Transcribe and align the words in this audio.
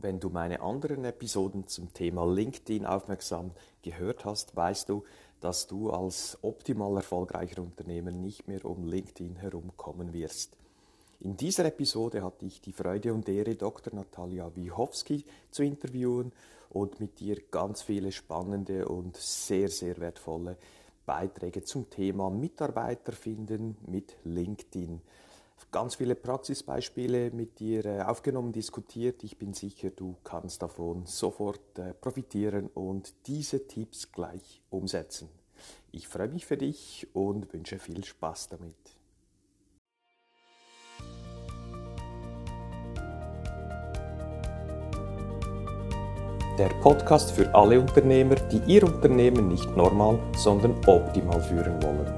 Wenn 0.00 0.20
du 0.20 0.28
meine 0.28 0.60
anderen 0.60 1.04
Episoden 1.04 1.66
zum 1.66 1.92
Thema 1.92 2.24
LinkedIn 2.24 2.86
aufmerksam 2.86 3.50
gehört 3.82 4.24
hast, 4.24 4.54
weißt 4.54 4.88
du, 4.88 5.02
dass 5.40 5.66
du 5.66 5.90
als 5.90 6.38
optimal 6.42 6.96
erfolgreicher 6.96 7.60
Unternehmer 7.62 8.12
nicht 8.12 8.46
mehr 8.46 8.64
um 8.64 8.84
LinkedIn 8.84 9.36
herumkommen 9.36 10.12
wirst. 10.12 10.56
In 11.18 11.36
dieser 11.36 11.64
Episode 11.64 12.22
hatte 12.22 12.46
ich 12.46 12.60
die 12.60 12.72
Freude 12.72 13.12
und 13.12 13.28
Ehre, 13.28 13.56
Dr. 13.56 13.92
Natalia 13.92 14.54
Wiechowski 14.54 15.24
zu 15.50 15.64
interviewen 15.64 16.30
und 16.70 17.00
mit 17.00 17.20
ihr 17.20 17.40
ganz 17.50 17.82
viele 17.82 18.12
spannende 18.12 18.86
und 18.86 19.16
sehr, 19.16 19.68
sehr 19.68 19.98
wertvolle 19.98 20.56
Beiträge 21.06 21.64
zum 21.64 21.90
Thema 21.90 22.30
Mitarbeiter 22.30 23.12
finden 23.12 23.76
mit 23.86 24.14
LinkedIn 24.22 25.00
ganz 25.70 25.96
viele 25.96 26.14
Praxisbeispiele 26.14 27.30
mit 27.30 27.58
dir 27.58 27.84
äh, 27.84 28.02
aufgenommen, 28.02 28.52
diskutiert. 28.52 29.22
Ich 29.24 29.38
bin 29.38 29.54
sicher, 29.54 29.90
du 29.90 30.16
kannst 30.24 30.62
davon 30.62 31.06
sofort 31.06 31.78
äh, 31.78 31.94
profitieren 31.94 32.68
und 32.74 33.14
diese 33.26 33.66
Tipps 33.66 34.12
gleich 34.12 34.62
umsetzen. 34.70 35.28
Ich 35.92 36.08
freue 36.08 36.28
mich 36.28 36.46
für 36.46 36.56
dich 36.56 37.06
und 37.12 37.52
wünsche 37.52 37.78
viel 37.78 38.04
Spaß 38.04 38.48
damit. 38.50 38.74
Der 46.58 46.68
Podcast 46.80 47.30
für 47.30 47.54
alle 47.54 47.80
Unternehmer, 47.80 48.34
die 48.34 48.60
ihr 48.66 48.82
Unternehmen 48.82 49.46
nicht 49.46 49.76
normal, 49.76 50.18
sondern 50.36 50.72
optimal 50.86 51.40
führen 51.40 51.80
wollen 51.82 52.17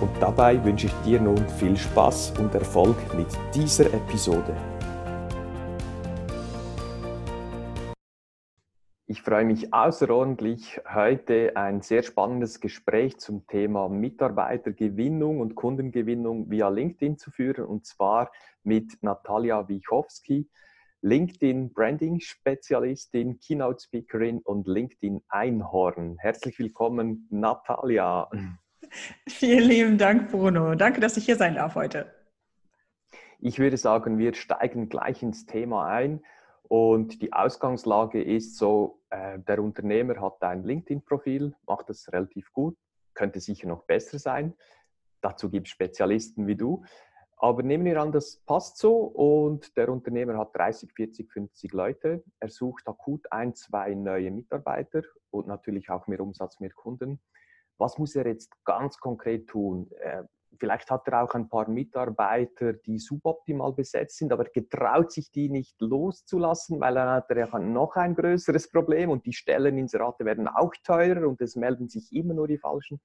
und 0.00 0.10
dabei 0.20 0.62
wünsche 0.64 0.86
ich 0.86 0.94
dir 1.04 1.20
nun 1.20 1.38
viel 1.48 1.76
Spaß 1.76 2.34
und 2.38 2.54
Erfolg 2.54 2.96
mit 3.14 3.28
dieser 3.54 3.92
Episode. 3.92 4.54
Ich 9.08 9.22
freue 9.22 9.44
mich 9.44 9.72
außerordentlich, 9.72 10.80
heute 10.92 11.56
ein 11.56 11.80
sehr 11.80 12.02
spannendes 12.02 12.60
Gespräch 12.60 13.18
zum 13.18 13.46
Thema 13.46 13.88
Mitarbeitergewinnung 13.88 15.40
und 15.40 15.54
Kundengewinnung 15.54 16.50
via 16.50 16.68
LinkedIn 16.68 17.16
zu 17.16 17.30
führen, 17.30 17.66
und 17.66 17.86
zwar 17.86 18.30
mit 18.64 18.98
Natalia 19.02 19.68
Wiechowski, 19.68 20.50
LinkedIn 21.02 21.72
Branding 21.72 22.18
Spezialistin, 22.20 23.38
Keynote 23.38 23.84
Speakerin 23.84 24.40
und 24.40 24.66
LinkedIn 24.66 25.22
Einhorn. 25.28 26.16
Herzlich 26.18 26.58
willkommen, 26.58 27.28
Natalia. 27.30 28.28
Vielen 29.28 29.68
lieben 29.68 29.98
Dank, 29.98 30.30
Bruno. 30.30 30.74
Danke, 30.74 31.00
dass 31.00 31.16
ich 31.16 31.24
hier 31.24 31.36
sein 31.36 31.54
darf 31.54 31.74
heute. 31.74 32.12
Ich 33.40 33.58
würde 33.58 33.76
sagen, 33.76 34.18
wir 34.18 34.34
steigen 34.34 34.88
gleich 34.88 35.22
ins 35.22 35.46
Thema 35.46 35.86
ein. 35.86 36.24
Und 36.68 37.22
die 37.22 37.32
Ausgangslage 37.32 38.22
ist 38.22 38.56
so, 38.56 39.00
äh, 39.10 39.38
der 39.38 39.62
Unternehmer 39.62 40.20
hat 40.20 40.42
ein 40.42 40.64
LinkedIn-Profil, 40.64 41.54
macht 41.66 41.88
das 41.88 42.12
relativ 42.12 42.52
gut, 42.52 42.76
könnte 43.14 43.38
sicher 43.38 43.68
noch 43.68 43.84
besser 43.84 44.18
sein. 44.18 44.54
Dazu 45.20 45.48
gibt 45.48 45.68
es 45.68 45.72
Spezialisten 45.72 46.46
wie 46.46 46.56
du. 46.56 46.84
Aber 47.36 47.62
nehmen 47.62 47.84
wir 47.84 48.00
an, 48.00 48.12
das 48.12 48.42
passt 48.46 48.78
so 48.78 48.96
und 48.96 49.76
der 49.76 49.90
Unternehmer 49.90 50.38
hat 50.38 50.56
30, 50.56 50.90
40, 50.92 51.30
50 51.30 51.72
Leute. 51.72 52.24
Er 52.40 52.48
sucht 52.48 52.88
akut 52.88 53.30
ein, 53.30 53.54
zwei 53.54 53.94
neue 53.94 54.30
Mitarbeiter 54.30 55.02
und 55.30 55.46
natürlich 55.46 55.90
auch 55.90 56.06
mehr 56.06 56.20
Umsatz, 56.20 56.58
mehr 56.60 56.72
Kunden 56.72 57.20
was 57.78 57.98
muss 57.98 58.14
er 58.16 58.26
jetzt 58.26 58.52
ganz 58.64 58.98
konkret 58.98 59.48
tun? 59.48 59.90
Äh, 60.00 60.24
vielleicht 60.58 60.90
hat 60.90 61.06
er 61.08 61.22
auch 61.22 61.34
ein 61.34 61.48
paar 61.48 61.68
Mitarbeiter, 61.68 62.72
die 62.72 62.98
suboptimal 62.98 63.72
besetzt 63.72 64.16
sind, 64.16 64.32
aber 64.32 64.44
getraut 64.44 65.12
sich 65.12 65.30
die 65.30 65.48
nicht 65.48 65.80
loszulassen, 65.80 66.80
weil 66.80 66.94
dann 66.94 67.08
hat 67.08 67.30
er 67.30 67.58
noch 67.58 67.96
ein 67.96 68.14
größeres 68.14 68.70
Problem 68.70 69.10
und 69.10 69.26
die 69.26 69.32
Stelleninserate 69.32 70.24
werden 70.24 70.48
auch 70.48 70.72
teurer 70.82 71.28
und 71.28 71.40
es 71.40 71.56
melden 71.56 71.88
sich 71.88 72.12
immer 72.12 72.34
nur 72.34 72.48
die 72.48 72.58
falschen. 72.58 73.00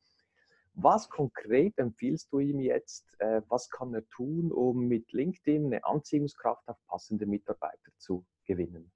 Was 0.74 1.10
konkret 1.10 1.78
empfiehlst 1.78 2.32
du 2.32 2.40
ihm 2.40 2.62
jetzt? 2.62 3.06
Äh, 3.20 3.42
was 3.50 3.70
kann 3.70 3.94
er 3.94 4.08
tun, 4.08 4.52
um 4.52 4.88
mit 4.88 5.12
LinkedIn 5.12 5.66
eine 5.66 5.84
Anziehungskraft 5.84 6.66
auf 6.68 6.78
passende 6.88 7.26
Mitarbeiter 7.26 7.92
zu 7.98 8.26
gewinnen? 8.46 8.92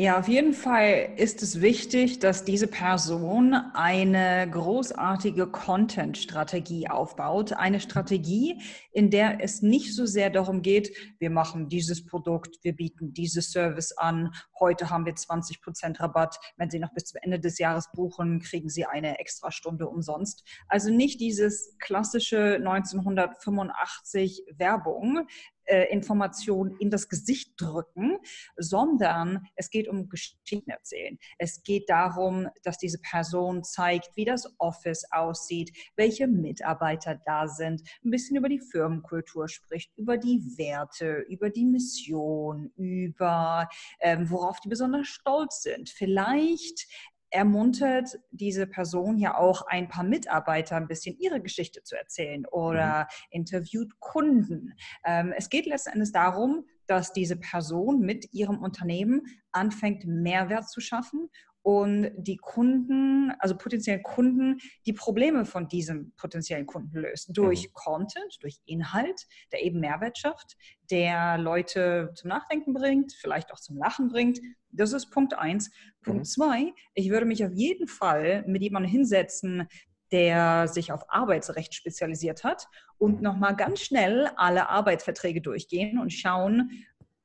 Ja, 0.00 0.16
auf 0.16 0.28
jeden 0.28 0.52
Fall 0.52 1.14
ist 1.16 1.42
es 1.42 1.60
wichtig, 1.60 2.20
dass 2.20 2.44
diese 2.44 2.68
Person 2.68 3.52
eine 3.52 4.48
großartige 4.48 5.48
Content-Strategie 5.48 6.88
aufbaut. 6.88 7.52
Eine 7.54 7.80
Strategie, 7.80 8.62
in 8.92 9.10
der 9.10 9.42
es 9.42 9.60
nicht 9.60 9.96
so 9.96 10.06
sehr 10.06 10.30
darum 10.30 10.62
geht, 10.62 10.96
wir 11.18 11.30
machen 11.30 11.68
dieses 11.68 12.06
Produkt, 12.06 12.58
wir 12.62 12.76
bieten 12.76 13.12
dieses 13.12 13.50
Service 13.50 13.90
an, 13.90 14.30
heute 14.60 14.88
haben 14.88 15.04
wir 15.04 15.16
20 15.16 15.62
Prozent 15.62 15.98
Rabatt. 15.98 16.38
Wenn 16.56 16.70
Sie 16.70 16.78
noch 16.78 16.94
bis 16.94 17.06
zum 17.06 17.18
Ende 17.24 17.40
des 17.40 17.58
Jahres 17.58 17.90
buchen, 17.92 18.38
kriegen 18.38 18.68
Sie 18.68 18.84
eine 18.84 19.18
extra 19.18 19.50
Stunde 19.50 19.88
umsonst. 19.88 20.44
Also 20.68 20.92
nicht 20.92 21.20
dieses 21.20 21.76
klassische 21.80 22.54
1985 22.58 24.44
Werbung, 24.58 25.26
äh, 25.68 25.84
Informationen 25.92 26.76
in 26.78 26.90
das 26.90 27.08
Gesicht 27.08 27.52
drücken, 27.56 28.18
sondern 28.56 29.46
es 29.54 29.70
geht 29.70 29.88
um 29.88 30.08
Geschichten 30.08 30.70
erzählen. 30.70 31.18
Es 31.38 31.62
geht 31.62 31.88
darum, 31.88 32.48
dass 32.62 32.78
diese 32.78 32.98
Person 32.98 33.64
zeigt, 33.64 34.16
wie 34.16 34.24
das 34.24 34.52
Office 34.58 35.04
aussieht, 35.10 35.76
welche 35.96 36.26
Mitarbeiter 36.26 37.20
da 37.24 37.48
sind, 37.48 37.82
ein 38.04 38.10
bisschen 38.10 38.36
über 38.36 38.48
die 38.48 38.60
Firmenkultur 38.60 39.48
spricht, 39.48 39.90
über 39.96 40.16
die 40.16 40.40
Werte, 40.56 41.24
über 41.28 41.50
die 41.50 41.64
Mission, 41.64 42.72
über 42.76 43.68
ähm, 44.00 44.30
worauf 44.30 44.60
die 44.60 44.68
besonders 44.68 45.06
stolz 45.08 45.62
sind. 45.62 45.90
Vielleicht 45.90 46.86
ermuntert 47.30 48.18
diese 48.30 48.66
Person 48.66 49.18
ja 49.18 49.36
auch 49.36 49.66
ein 49.66 49.88
paar 49.88 50.04
Mitarbeiter 50.04 50.76
ein 50.76 50.88
bisschen 50.88 51.16
ihre 51.18 51.40
Geschichte 51.40 51.82
zu 51.82 51.96
erzählen 51.96 52.46
oder 52.46 53.00
mhm. 53.00 53.06
interviewt 53.30 54.00
Kunden. 54.00 54.74
Ähm, 55.04 55.32
es 55.36 55.48
geht 55.48 55.66
letzten 55.66 55.90
Endes 55.90 56.12
darum, 56.12 56.64
dass 56.86 57.12
diese 57.12 57.36
Person 57.36 58.00
mit 58.00 58.32
ihrem 58.32 58.58
Unternehmen 58.58 59.26
anfängt, 59.52 60.04
Mehrwert 60.06 60.68
zu 60.70 60.80
schaffen 60.80 61.28
und 61.68 62.12
die 62.16 62.38
Kunden, 62.38 63.30
also 63.40 63.54
potenziellen 63.54 64.02
Kunden, 64.02 64.56
die 64.86 64.94
Probleme 64.94 65.44
von 65.44 65.68
diesem 65.68 66.14
potenziellen 66.16 66.64
Kunden 66.64 66.96
löst. 66.96 67.36
Durch 67.36 67.68
mhm. 67.68 67.72
Content, 67.74 68.38
durch 68.40 68.56
Inhalt, 68.64 69.26
der 69.52 69.62
eben 69.62 69.78
Mehrwert 69.78 70.16
schafft, 70.16 70.56
der 70.90 71.36
Leute 71.36 72.10
zum 72.14 72.30
Nachdenken 72.30 72.72
bringt, 72.72 73.12
vielleicht 73.12 73.52
auch 73.52 73.60
zum 73.60 73.76
Lachen 73.76 74.08
bringt. 74.08 74.40
Das 74.70 74.94
ist 74.94 75.10
Punkt 75.10 75.34
eins. 75.34 75.70
Punkt 76.00 76.20
mhm. 76.20 76.24
zwei, 76.24 76.72
ich 76.94 77.10
würde 77.10 77.26
mich 77.26 77.44
auf 77.44 77.52
jeden 77.52 77.86
Fall 77.86 78.44
mit 78.46 78.62
jemandem 78.62 78.90
hinsetzen, 78.90 79.68
der 80.10 80.68
sich 80.68 80.90
auf 80.90 81.02
Arbeitsrecht 81.10 81.74
spezialisiert 81.74 82.44
hat 82.44 82.66
und 82.96 83.16
mhm. 83.16 83.24
nochmal 83.24 83.54
ganz 83.54 83.80
schnell 83.80 84.30
alle 84.36 84.70
Arbeitsverträge 84.70 85.42
durchgehen 85.42 85.98
und 85.98 86.14
schauen, 86.14 86.70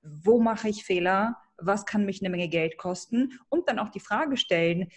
wo 0.02 0.42
mache 0.42 0.68
ich 0.68 0.84
Fehler, 0.84 1.38
was 1.66 1.86
kann 1.86 2.06
mich 2.06 2.22
eine 2.22 2.30
Menge 2.30 2.50
Geld 2.50 2.78
kosten 2.78 3.40
und 3.50 3.68
dann 3.68 3.80
auch 3.80 3.90
die 3.90 4.00
Frage 4.00 4.38
stellen, 4.38 4.90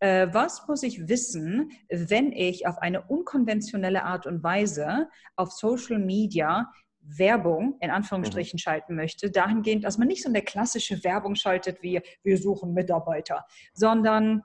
äh, 0.00 0.28
was 0.32 0.66
muss 0.68 0.82
ich 0.82 1.08
wissen, 1.08 1.70
wenn 1.88 2.32
ich 2.32 2.66
auf 2.66 2.78
eine 2.78 3.02
unkonventionelle 3.02 4.04
Art 4.04 4.26
und 4.26 4.42
Weise 4.42 5.08
auf 5.36 5.52
Social 5.52 5.98
Media 5.98 6.70
Werbung 7.00 7.78
in 7.80 7.90
Anführungsstrichen 7.90 8.56
mhm. 8.56 8.60
schalten 8.60 8.94
möchte, 8.96 9.30
dahingehend, 9.30 9.84
dass 9.84 9.98
man 9.98 10.08
nicht 10.08 10.22
so 10.22 10.28
eine 10.28 10.42
klassische 10.42 11.02
Werbung 11.04 11.34
schaltet 11.34 11.82
wie 11.82 12.00
wir 12.22 12.38
suchen 12.38 12.74
Mitarbeiter, 12.74 13.44
sondern 13.72 14.42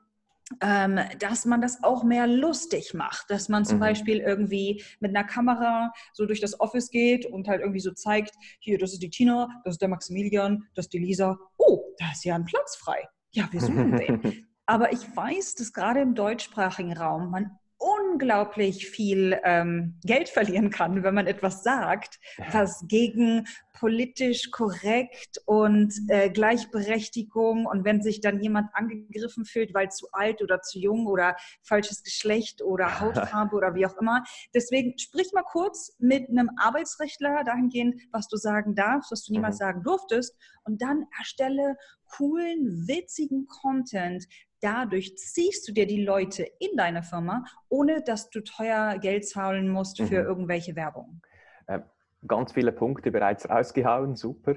ähm, 0.62 1.00
dass 1.20 1.46
man 1.46 1.62
das 1.62 1.84
auch 1.84 2.04
mehr 2.04 2.28
lustig 2.28 2.94
macht, 2.94 3.30
dass 3.30 3.50
man 3.50 3.66
zum 3.66 3.78
mhm. 3.78 3.82
Beispiel 3.82 4.18
irgendwie 4.20 4.84
mit 5.00 5.16
einer 5.16 5.26
Kamera 5.26 5.92
so 6.14 6.26
durch 6.26 6.42
das 6.42 6.60
Office 6.60 6.90
geht 6.90 7.26
und 7.26 7.48
halt 7.48 7.62
irgendwie 7.62 7.80
so 7.80 7.92
zeigt, 7.92 8.36
hier, 8.60 8.78
das 8.78 8.94
ist 8.94 9.02
die 9.02 9.10
Tina, 9.10 9.48
das 9.64 9.76
ist 9.76 9.82
der 9.82 9.90
Maximilian, 9.90 10.64
das 10.76 10.86
ist 10.86 10.94
die 10.94 11.00
Lisa, 11.00 11.38
oh, 11.58 11.94
da 11.98 12.12
ist 12.12 12.26
ja 12.26 12.36
ein 12.36 12.46
Platz 12.46 12.76
frei. 12.76 13.08
Ja, 13.32 13.48
wir 13.52 13.62
suchen 13.62 13.98
den. 13.98 14.48
Aber 14.66 14.94
ich 14.94 15.16
weiß, 15.16 15.56
dass 15.56 15.74
gerade 15.74 16.02
im 16.02 16.16
deutschsprachigen 16.16 16.96
Raum 16.96 17.32
man 17.32 17.58
unglaublich 17.82 18.88
viel 18.88 19.40
ähm, 19.44 20.00
Geld 20.04 20.30
verlieren 20.30 20.70
kann, 20.70 21.04
wenn 21.04 21.16
man 21.16 21.26
etwas 21.26 21.64
sagt, 21.64 22.20
was 22.52 22.86
gegen 22.88 23.48
politisch 23.74 24.52
korrekt 24.52 25.42
und 25.46 25.92
äh, 26.10 26.30
Gleichberechtigung 26.30 27.66
und 27.66 27.84
wenn 27.84 28.04
sich 28.04 28.22
dann 28.22 28.40
jemand 28.40 28.70
angegriffen 28.74 29.44
fühlt, 29.44 29.74
weil 29.74 29.90
zu 29.90 30.08
alt 30.12 30.44
oder 30.44 30.62
zu 30.62 30.78
jung 30.78 31.08
oder 31.08 31.36
falsches 31.64 32.04
Geschlecht 32.04 32.62
oder 32.62 32.86
Hautfarbe 33.00 33.56
oder 33.56 33.74
wie 33.74 33.88
auch 33.88 33.98
immer. 33.98 34.24
Deswegen 34.54 35.00
sprich 35.00 35.34
mal 35.34 35.42
kurz 35.42 35.96
mit 35.98 36.30
einem 36.30 36.52
Arbeitsrechtler 36.58 37.44
dahingehend, 37.44 38.00
was 38.12 38.28
du 38.28 38.38
sagen 38.38 38.76
darfst, 38.76 39.12
was 39.12 39.26
du 39.26 39.34
niemals 39.34 39.56
mhm. 39.56 39.60
sagen 39.60 39.84
durftest 39.84 40.38
und 40.64 40.80
dann 40.84 41.08
erstelle 41.18 41.76
coolen, 42.06 42.88
witzigen 42.88 43.48
Content, 43.48 44.28
dadurch 44.62 45.18
ziehst 45.18 45.68
du 45.68 45.74
dir 45.74 45.86
die 45.86 46.04
Leute 46.04 46.44
in 46.60 46.78
deine 46.78 47.04
Firma, 47.04 47.44
ohne 47.70 48.02
dass 48.02 48.30
du 48.30 48.42
teuer 48.42 48.98
Geld 49.00 49.28
zahlen 49.28 49.68
musst 49.68 49.98
für 49.98 50.22
mhm. 50.22 50.28
irgendwelche 50.28 50.76
Werbung. 50.76 51.22
Äh, 51.68 51.80
ganz 52.28 52.54
viele 52.54 52.72
Punkte 52.72 53.12
bereits 53.12 53.50
rausgehauen, 53.50 54.16
super. 54.16 54.56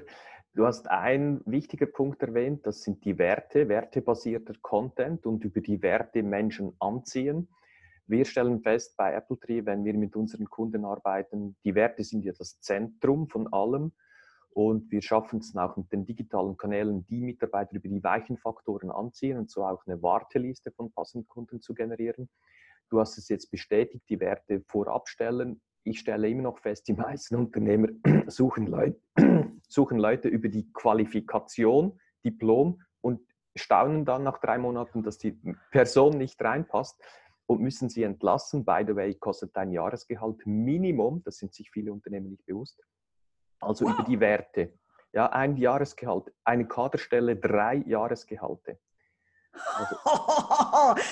Du 0.53 0.65
hast 0.65 0.89
einen 0.89 1.41
wichtigen 1.45 1.91
Punkt 1.91 2.21
erwähnt, 2.21 2.65
das 2.65 2.83
sind 2.83 3.03
die 3.03 3.17
Werte, 3.17 3.67
wertebasierter 3.67 4.53
Content 4.61 5.25
und 5.25 5.43
über 5.43 5.59
die 5.59 5.81
Werte 5.81 6.23
Menschen 6.23 6.73
anziehen. 6.79 7.49
Wir 8.07 8.23
stellen 8.23 8.61
fest 8.61 8.95
bei 8.95 9.13
Apple 9.13 9.37
Tree, 9.37 9.65
wenn 9.65 9.83
wir 9.83 9.93
mit 9.95 10.15
unseren 10.15 10.45
Kunden 10.45 10.85
arbeiten, 10.85 11.57
die 11.65 11.75
Werte 11.75 12.03
sind 12.03 12.23
ja 12.23 12.31
das 12.31 12.61
Zentrum 12.61 13.27
von 13.27 13.51
allem. 13.51 13.91
Und 14.55 14.89
wir 14.89 15.01
schaffen 15.01 15.39
es 15.39 15.53
auch 15.57 15.75
mit 15.75 15.91
den 15.91 16.05
digitalen 16.05 16.55
Kanälen, 16.55 17.05
die 17.07 17.19
Mitarbeiter 17.19 17.75
über 17.75 17.89
die 17.89 18.01
weichen 18.01 18.37
Faktoren 18.37 18.89
anziehen 18.89 19.37
und 19.37 19.51
so 19.51 19.65
auch 19.65 19.85
eine 19.85 20.01
Warteliste 20.01 20.71
von 20.71 20.93
passenden 20.93 21.27
Kunden 21.27 21.61
zu 21.61 21.73
generieren. 21.73 22.29
Du 22.89 23.01
hast 23.01 23.17
es 23.17 23.27
jetzt 23.27 23.51
bestätigt, 23.51 24.05
die 24.07 24.21
Werte 24.21 24.61
vorab 24.65 25.09
stellen. 25.09 25.59
Ich 25.83 25.99
stelle 25.99 26.29
immer 26.29 26.43
noch 26.43 26.59
fest, 26.59 26.87
die 26.87 26.93
meisten 26.93 27.35
Unternehmer 27.35 27.89
suchen 28.27 28.67
Leute, 28.67 28.97
suchen 29.67 29.99
Leute 29.99 30.29
über 30.29 30.47
die 30.47 30.71
Qualifikation, 30.71 31.99
Diplom 32.23 32.81
und 33.01 33.19
staunen 33.57 34.05
dann 34.05 34.23
nach 34.23 34.39
drei 34.39 34.57
Monaten, 34.57 35.03
dass 35.03 35.17
die 35.17 35.37
Person 35.71 36.17
nicht 36.17 36.41
reinpasst 36.41 37.03
und 37.45 37.59
müssen 37.59 37.89
sie 37.89 38.03
entlassen. 38.03 38.63
By 38.63 38.85
the 38.87 38.95
way, 38.95 39.15
kostet 39.15 39.53
dein 39.57 39.73
Jahresgehalt 39.73 40.47
Minimum, 40.47 41.23
das 41.25 41.39
sind 41.39 41.53
sich 41.53 41.69
viele 41.71 41.91
Unternehmen 41.91 42.29
nicht 42.29 42.45
bewusst, 42.45 42.81
also 43.59 43.85
wow. 43.85 43.93
über 43.93 44.03
die 44.03 44.19
Werte. 44.19 44.73
Ja, 45.13 45.27
ein 45.27 45.55
Jahresgehalt, 45.55 46.31
eine 46.43 46.67
Kaderstelle 46.67 47.37
drei 47.37 47.83
Jahresgehalte. 47.85 48.77
Also, 49.75 49.95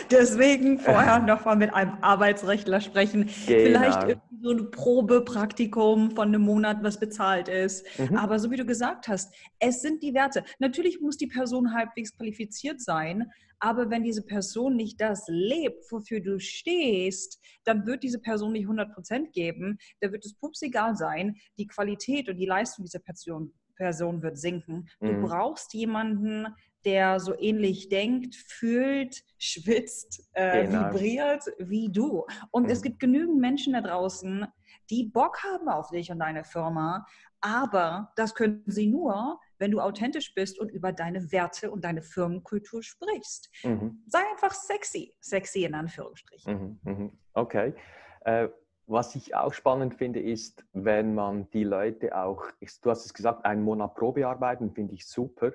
Deswegen 0.11 0.79
vorher 0.79 1.19
noch 1.19 1.45
mal 1.45 1.55
mit 1.55 1.73
einem 1.73 1.97
Arbeitsrechtler 2.01 2.81
sprechen. 2.81 3.29
Genau. 3.47 3.79
Vielleicht 3.79 4.19
so 4.41 4.51
ein 4.51 4.71
Probepraktikum 4.71 6.11
von 6.11 6.27
einem 6.27 6.41
Monat, 6.41 6.77
was 6.81 6.99
bezahlt 6.99 7.47
ist. 7.47 7.85
Mhm. 7.97 8.17
Aber 8.17 8.39
so 8.39 8.51
wie 8.51 8.57
du 8.57 8.65
gesagt 8.65 9.07
hast, 9.07 9.33
es 9.59 9.81
sind 9.81 10.03
die 10.03 10.13
Werte. 10.13 10.43
Natürlich 10.59 10.99
muss 11.01 11.17
die 11.17 11.27
Person 11.27 11.73
halbwegs 11.73 12.15
qualifiziert 12.15 12.81
sein, 12.81 13.31
aber 13.63 13.89
wenn 13.89 14.03
diese 14.03 14.23
Person 14.23 14.75
nicht 14.75 14.99
das 14.99 15.23
lebt, 15.29 15.89
wofür 15.89 16.19
du 16.19 16.37
stehst, 16.37 17.39
dann 17.63 17.85
wird 17.85 18.03
diese 18.03 18.19
Person 18.19 18.51
nicht 18.51 18.63
100 18.63 18.93
Prozent 18.93 19.31
geben. 19.31 19.77
Da 20.01 20.11
wird 20.11 20.25
es 20.25 20.35
pups 20.35 20.61
egal 20.63 20.97
sein. 20.97 21.37
Die 21.57 21.65
Qualität 21.65 22.27
und 22.27 22.35
die 22.35 22.45
Leistung 22.45 22.83
dieser 22.83 22.99
Person, 22.99 23.53
Person 23.77 24.21
wird 24.21 24.37
sinken. 24.37 24.89
Du 24.99 25.13
mhm. 25.13 25.21
brauchst 25.23 25.73
jemanden, 25.73 26.47
der 26.83 27.21
so 27.21 27.39
ähnlich 27.39 27.87
denkt, 27.87 28.35
fühlt, 28.35 29.23
schwitzt, 29.37 30.29
äh, 30.33 30.65
genau. 30.65 30.89
vibriert 30.89 31.45
wie 31.57 31.89
du. 31.89 32.25
Und 32.51 32.63
mhm. 32.63 32.69
es 32.69 32.81
gibt 32.81 32.99
genügend 32.99 33.39
Menschen 33.39 33.71
da 33.71 33.81
draußen, 33.81 34.45
die 34.89 35.05
Bock 35.05 35.43
haben 35.43 35.69
auf 35.69 35.89
dich 35.89 36.11
und 36.11 36.19
deine 36.19 36.43
Firma, 36.43 37.05
aber 37.41 38.11
das 38.15 38.35
können 38.35 38.63
sie 38.67 38.87
nur, 38.87 39.39
wenn 39.57 39.71
du 39.71 39.81
authentisch 39.81 40.33
bist 40.33 40.59
und 40.59 40.69
über 40.71 40.93
deine 40.93 41.31
Werte 41.31 41.71
und 41.71 41.83
deine 41.83 42.01
Firmenkultur 42.01 42.81
sprichst. 42.81 43.49
Mhm. 43.63 44.01
Sei 44.07 44.19
einfach 44.31 44.53
sexy, 44.53 45.13
sexy 45.19 45.65
in 45.65 45.73
Anführungsstrichen. 45.73 46.79
Mhm, 46.83 46.91
mhm. 46.91 47.11
Okay. 47.33 47.73
Äh, 48.21 48.47
was 48.85 49.15
ich 49.15 49.35
auch 49.35 49.53
spannend 49.53 49.95
finde, 49.95 50.21
ist, 50.21 50.65
wenn 50.73 51.15
man 51.15 51.49
die 51.51 51.63
Leute 51.63 52.17
auch, 52.17 52.45
du 52.81 52.89
hast 52.89 53.05
es 53.05 53.13
gesagt, 53.13 53.45
einen 53.45 53.63
Monat 53.63 53.95
Probe 53.95 54.27
arbeiten, 54.27 54.71
finde 54.71 54.93
ich 54.93 55.07
super. 55.07 55.51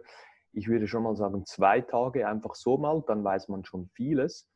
Ich 0.53 0.69
würde 0.69 0.89
schon 0.89 1.03
mal 1.03 1.17
sagen, 1.17 1.45
zwei 1.45 1.81
Tage 1.81 2.27
einfach 2.27 2.55
so 2.55 2.79
mal, 2.79 3.03
dann 3.07 3.23
weiß 3.23 3.49
man 3.49 3.65
schon 3.65 3.89
vieles. 3.95 4.49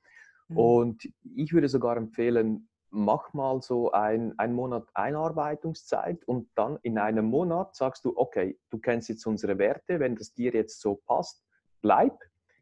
Mhm. 0.49 0.59
Und 0.59 1.09
ich 1.35 1.53
würde 1.53 1.69
sogar 1.69 1.97
empfehlen, 1.97 2.69
mach 2.93 3.33
mal 3.33 3.61
so 3.63 3.91
ein, 3.93 4.39
ein 4.39 4.55
Monat 4.55 4.87
Einarbeitungszeit 4.95 6.25
und 6.25 6.51
dann 6.55 6.79
in 6.83 6.99
einem 6.99 7.25
Monat 7.25 7.75
sagst 7.75 8.05
du, 8.05 8.13
okay, 8.17 8.59
du 8.71 8.79
kennst 8.79 9.09
jetzt 9.09 9.27
unsere 9.27 9.59
Werte, 9.59 9.99
wenn 9.99 10.15
das 10.15 10.35
dir 10.35 10.53
jetzt 10.53 10.81
so 10.81 10.97
passt, 11.07 11.43
bleib. 11.81 12.19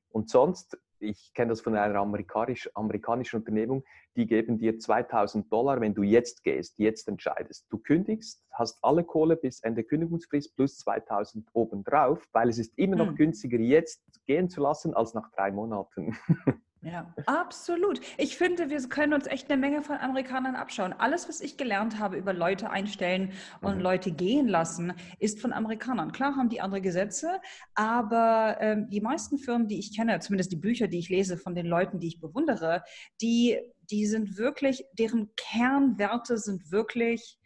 Und 0.09 0.31
sonst, 0.31 0.79
ich 1.01 1.33
kenne 1.35 1.51
das 1.51 1.61
von 1.61 1.77
einer 1.77 1.99
amerikanisch, 1.99 2.71
amerikanischen 2.75 3.37
Unternehmung, 3.37 3.85
die 4.17 4.27
geben 4.27 4.59
dir 4.59 4.79
2000 4.79 5.53
Dollar, 5.53 5.81
wenn 5.81 5.95
du 5.95 6.03
jetzt 6.03 6.45
gehst, 6.45 6.79
jetzt 6.79 7.09
entscheidest. 7.09 7.67
Du 7.69 7.79
kündigst, 7.79 8.45
hast 8.53 8.79
alle 8.83 9.05
Kohle 9.05 9.37
bis 9.37 9.61
Ende 9.61 9.85
Kündigungsfrist 9.85 10.55
plus 10.57 10.79
2000 10.79 11.49
obendrauf, 11.53 12.27
weil 12.33 12.49
es 12.49 12.59
ist 12.59 12.77
immer 12.77 12.97
noch 12.97 13.09
hm. 13.09 13.17
günstiger, 13.17 13.59
jetzt 13.59 14.03
gehen 14.27 14.49
zu 14.49 14.61
lassen, 14.61 14.95
als 14.95 15.15
nach 15.15 15.31
drei 15.33 15.51
Monaten. 15.51 16.17
Ja, 16.83 17.13
absolut. 17.27 18.01
Ich 18.17 18.39
finde, 18.39 18.71
wir 18.71 18.81
können 18.89 19.13
uns 19.13 19.27
echt 19.27 19.51
eine 19.51 19.61
Menge 19.61 19.83
von 19.83 19.99
Amerikanern 19.99 20.57
abschauen. 20.57 20.95
Alles, 20.95 21.29
was 21.29 21.43
ich 21.43 21.59
gelernt 21.59 21.99
habe 21.99 22.17
über 22.17 22.33
Leute 22.33 22.71
einstellen 22.71 23.33
und 23.61 23.77
mhm. 23.77 23.83
Leute 23.83 24.13
gehen 24.13 24.49
lassen, 24.49 24.95
ist 25.19 25.41
von 25.41 25.53
Amerikanern. 25.53 26.11
Klar 26.13 26.37
haben 26.37 26.49
die 26.49 26.63
andere 26.63 26.81
Gesetze, 26.81 27.39
aber 27.75 28.57
ähm, 28.61 28.89
die 28.89 29.03
meisten 29.03 29.37
Firmen, 29.37 29.69
die 29.69 29.79
ich 29.79 29.95
kenne, 29.95 30.21
zumindest 30.21 30.53
die 30.53 30.57
Bücher, 30.57 30.89
die 30.89 30.99
ich 30.99 31.11
lese 31.11 31.37
von 31.37 31.55
den 31.55 31.67
Leuten, 31.67 31.99
die 31.99 32.09
ich 32.09 32.19
bewundere, 32.19 32.83
die, 33.21 33.59
die 33.91 34.07
sind 34.07 34.39
wirklich, 34.39 34.83
deren 34.99 35.35
Kernwerte 35.37 36.39
sind 36.39 36.73
wirklich 36.73 37.39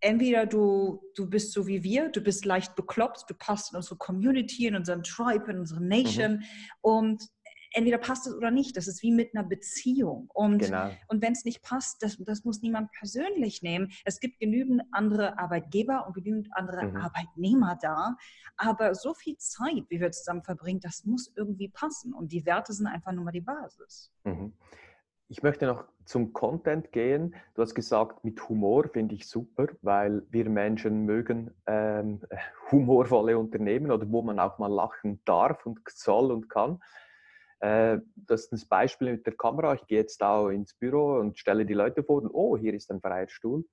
entweder 0.00 0.46
du, 0.46 1.00
du 1.14 1.28
bist 1.28 1.52
so 1.52 1.66
wie 1.66 1.82
wir, 1.82 2.08
du 2.10 2.20
bist 2.20 2.44
leicht 2.44 2.74
bekloppt, 2.76 3.24
du 3.28 3.34
passt 3.34 3.72
in 3.72 3.76
unsere 3.76 3.96
Community, 3.96 4.66
in 4.66 4.76
unseren 4.76 5.02
Tribe, 5.02 5.50
in 5.50 5.58
unsere 5.58 5.82
Nation 5.82 6.36
mhm. 6.36 6.44
und 6.80 7.22
entweder 7.72 7.98
passt 7.98 8.26
es 8.26 8.34
oder 8.34 8.50
nicht. 8.50 8.76
Das 8.76 8.88
ist 8.88 9.02
wie 9.02 9.12
mit 9.12 9.34
einer 9.34 9.46
Beziehung. 9.46 10.30
Und, 10.32 10.58
genau. 10.58 10.90
und 11.08 11.22
wenn 11.22 11.32
es 11.32 11.44
nicht 11.44 11.62
passt, 11.62 12.02
das, 12.02 12.16
das 12.18 12.44
muss 12.44 12.62
niemand 12.62 12.90
persönlich 12.92 13.62
nehmen. 13.62 13.90
Es 14.04 14.20
gibt 14.20 14.38
genügend 14.38 14.82
andere 14.92 15.38
Arbeitgeber 15.38 16.06
und 16.06 16.14
genügend 16.14 16.48
andere 16.52 16.86
mhm. 16.86 16.96
Arbeitnehmer 16.96 17.78
da. 17.80 18.16
Aber 18.56 18.94
so 18.94 19.14
viel 19.14 19.36
Zeit, 19.36 19.84
wie 19.88 20.00
wir 20.00 20.10
zusammen 20.12 20.42
verbringen, 20.42 20.80
das 20.80 21.04
muss 21.04 21.32
irgendwie 21.36 21.68
passen. 21.68 22.12
Und 22.14 22.32
die 22.32 22.46
Werte 22.46 22.72
sind 22.72 22.86
einfach 22.86 23.12
nur 23.12 23.24
mal 23.24 23.32
die 23.32 23.40
Basis. 23.40 24.10
Mhm. 24.24 24.54
Ich 25.30 25.42
möchte 25.42 25.66
noch 25.66 25.84
zum 26.06 26.32
Content 26.32 26.90
gehen. 26.90 27.36
Du 27.52 27.60
hast 27.60 27.74
gesagt, 27.74 28.24
mit 28.24 28.48
Humor 28.48 28.88
finde 28.88 29.14
ich 29.14 29.28
super, 29.28 29.66
weil 29.82 30.22
wir 30.30 30.48
Menschen 30.48 31.04
mögen 31.04 31.54
ähm, 31.66 32.22
humorvolle 32.72 33.36
Unternehmen 33.36 33.90
oder 33.90 34.10
wo 34.10 34.22
man 34.22 34.38
auch 34.38 34.58
mal 34.58 34.72
lachen 34.72 35.20
darf 35.26 35.66
und 35.66 35.80
soll 35.86 36.32
und 36.32 36.48
kann. 36.48 36.80
Äh, 37.60 37.98
das 38.16 38.44
ist 38.44 38.52
das 38.52 38.64
Beispiel 38.64 39.12
mit 39.12 39.26
der 39.26 39.36
Kamera. 39.36 39.74
Ich 39.74 39.86
gehe 39.86 39.98
jetzt 39.98 40.22
da 40.22 40.48
ins 40.48 40.72
Büro 40.72 41.18
und 41.18 41.38
stelle 41.38 41.66
die 41.66 41.74
Leute 41.74 42.02
vor 42.02 42.22
und 42.22 42.30
oh, 42.32 42.56
hier 42.56 42.72
ist 42.72 42.90
ein 42.90 43.02
freier 43.02 43.28
Stuhl. 43.28 43.66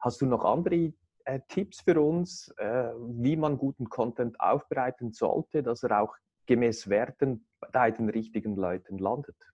Hast 0.00 0.20
du 0.20 0.26
noch 0.26 0.44
andere 0.44 0.92
äh, 1.26 1.38
Tipps 1.46 1.82
für 1.82 2.00
uns, 2.00 2.52
äh, 2.56 2.90
wie 3.20 3.36
man 3.36 3.56
guten 3.56 3.88
Content 3.88 4.40
aufbereiten 4.40 5.12
sollte, 5.12 5.62
dass 5.62 5.84
er 5.84 6.02
auch 6.02 6.16
gemäß 6.46 6.88
Werten 6.88 7.46
bei 7.72 7.92
den 7.92 8.08
richtigen 8.08 8.56
Leuten 8.56 8.98
landet? 8.98 9.51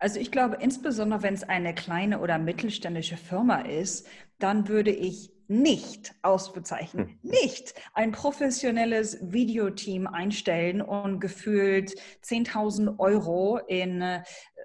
Also 0.00 0.18
ich 0.18 0.30
glaube, 0.30 0.56
insbesondere 0.60 1.22
wenn 1.22 1.34
es 1.34 1.44
eine 1.44 1.74
kleine 1.74 2.20
oder 2.20 2.38
mittelständische 2.38 3.18
Firma 3.18 3.60
ist, 3.60 4.08
dann 4.38 4.66
würde 4.66 4.90
ich 4.90 5.30
nicht, 5.46 6.14
Ausrufezeichen, 6.22 7.00
hm. 7.00 7.18
nicht 7.22 7.74
ein 7.92 8.12
professionelles 8.12 9.18
Videoteam 9.32 10.06
einstellen 10.06 10.80
und 10.80 11.20
gefühlt 11.20 11.92
10.000 12.24 12.98
Euro 12.98 13.58
in 13.58 14.00
äh, 14.00 14.22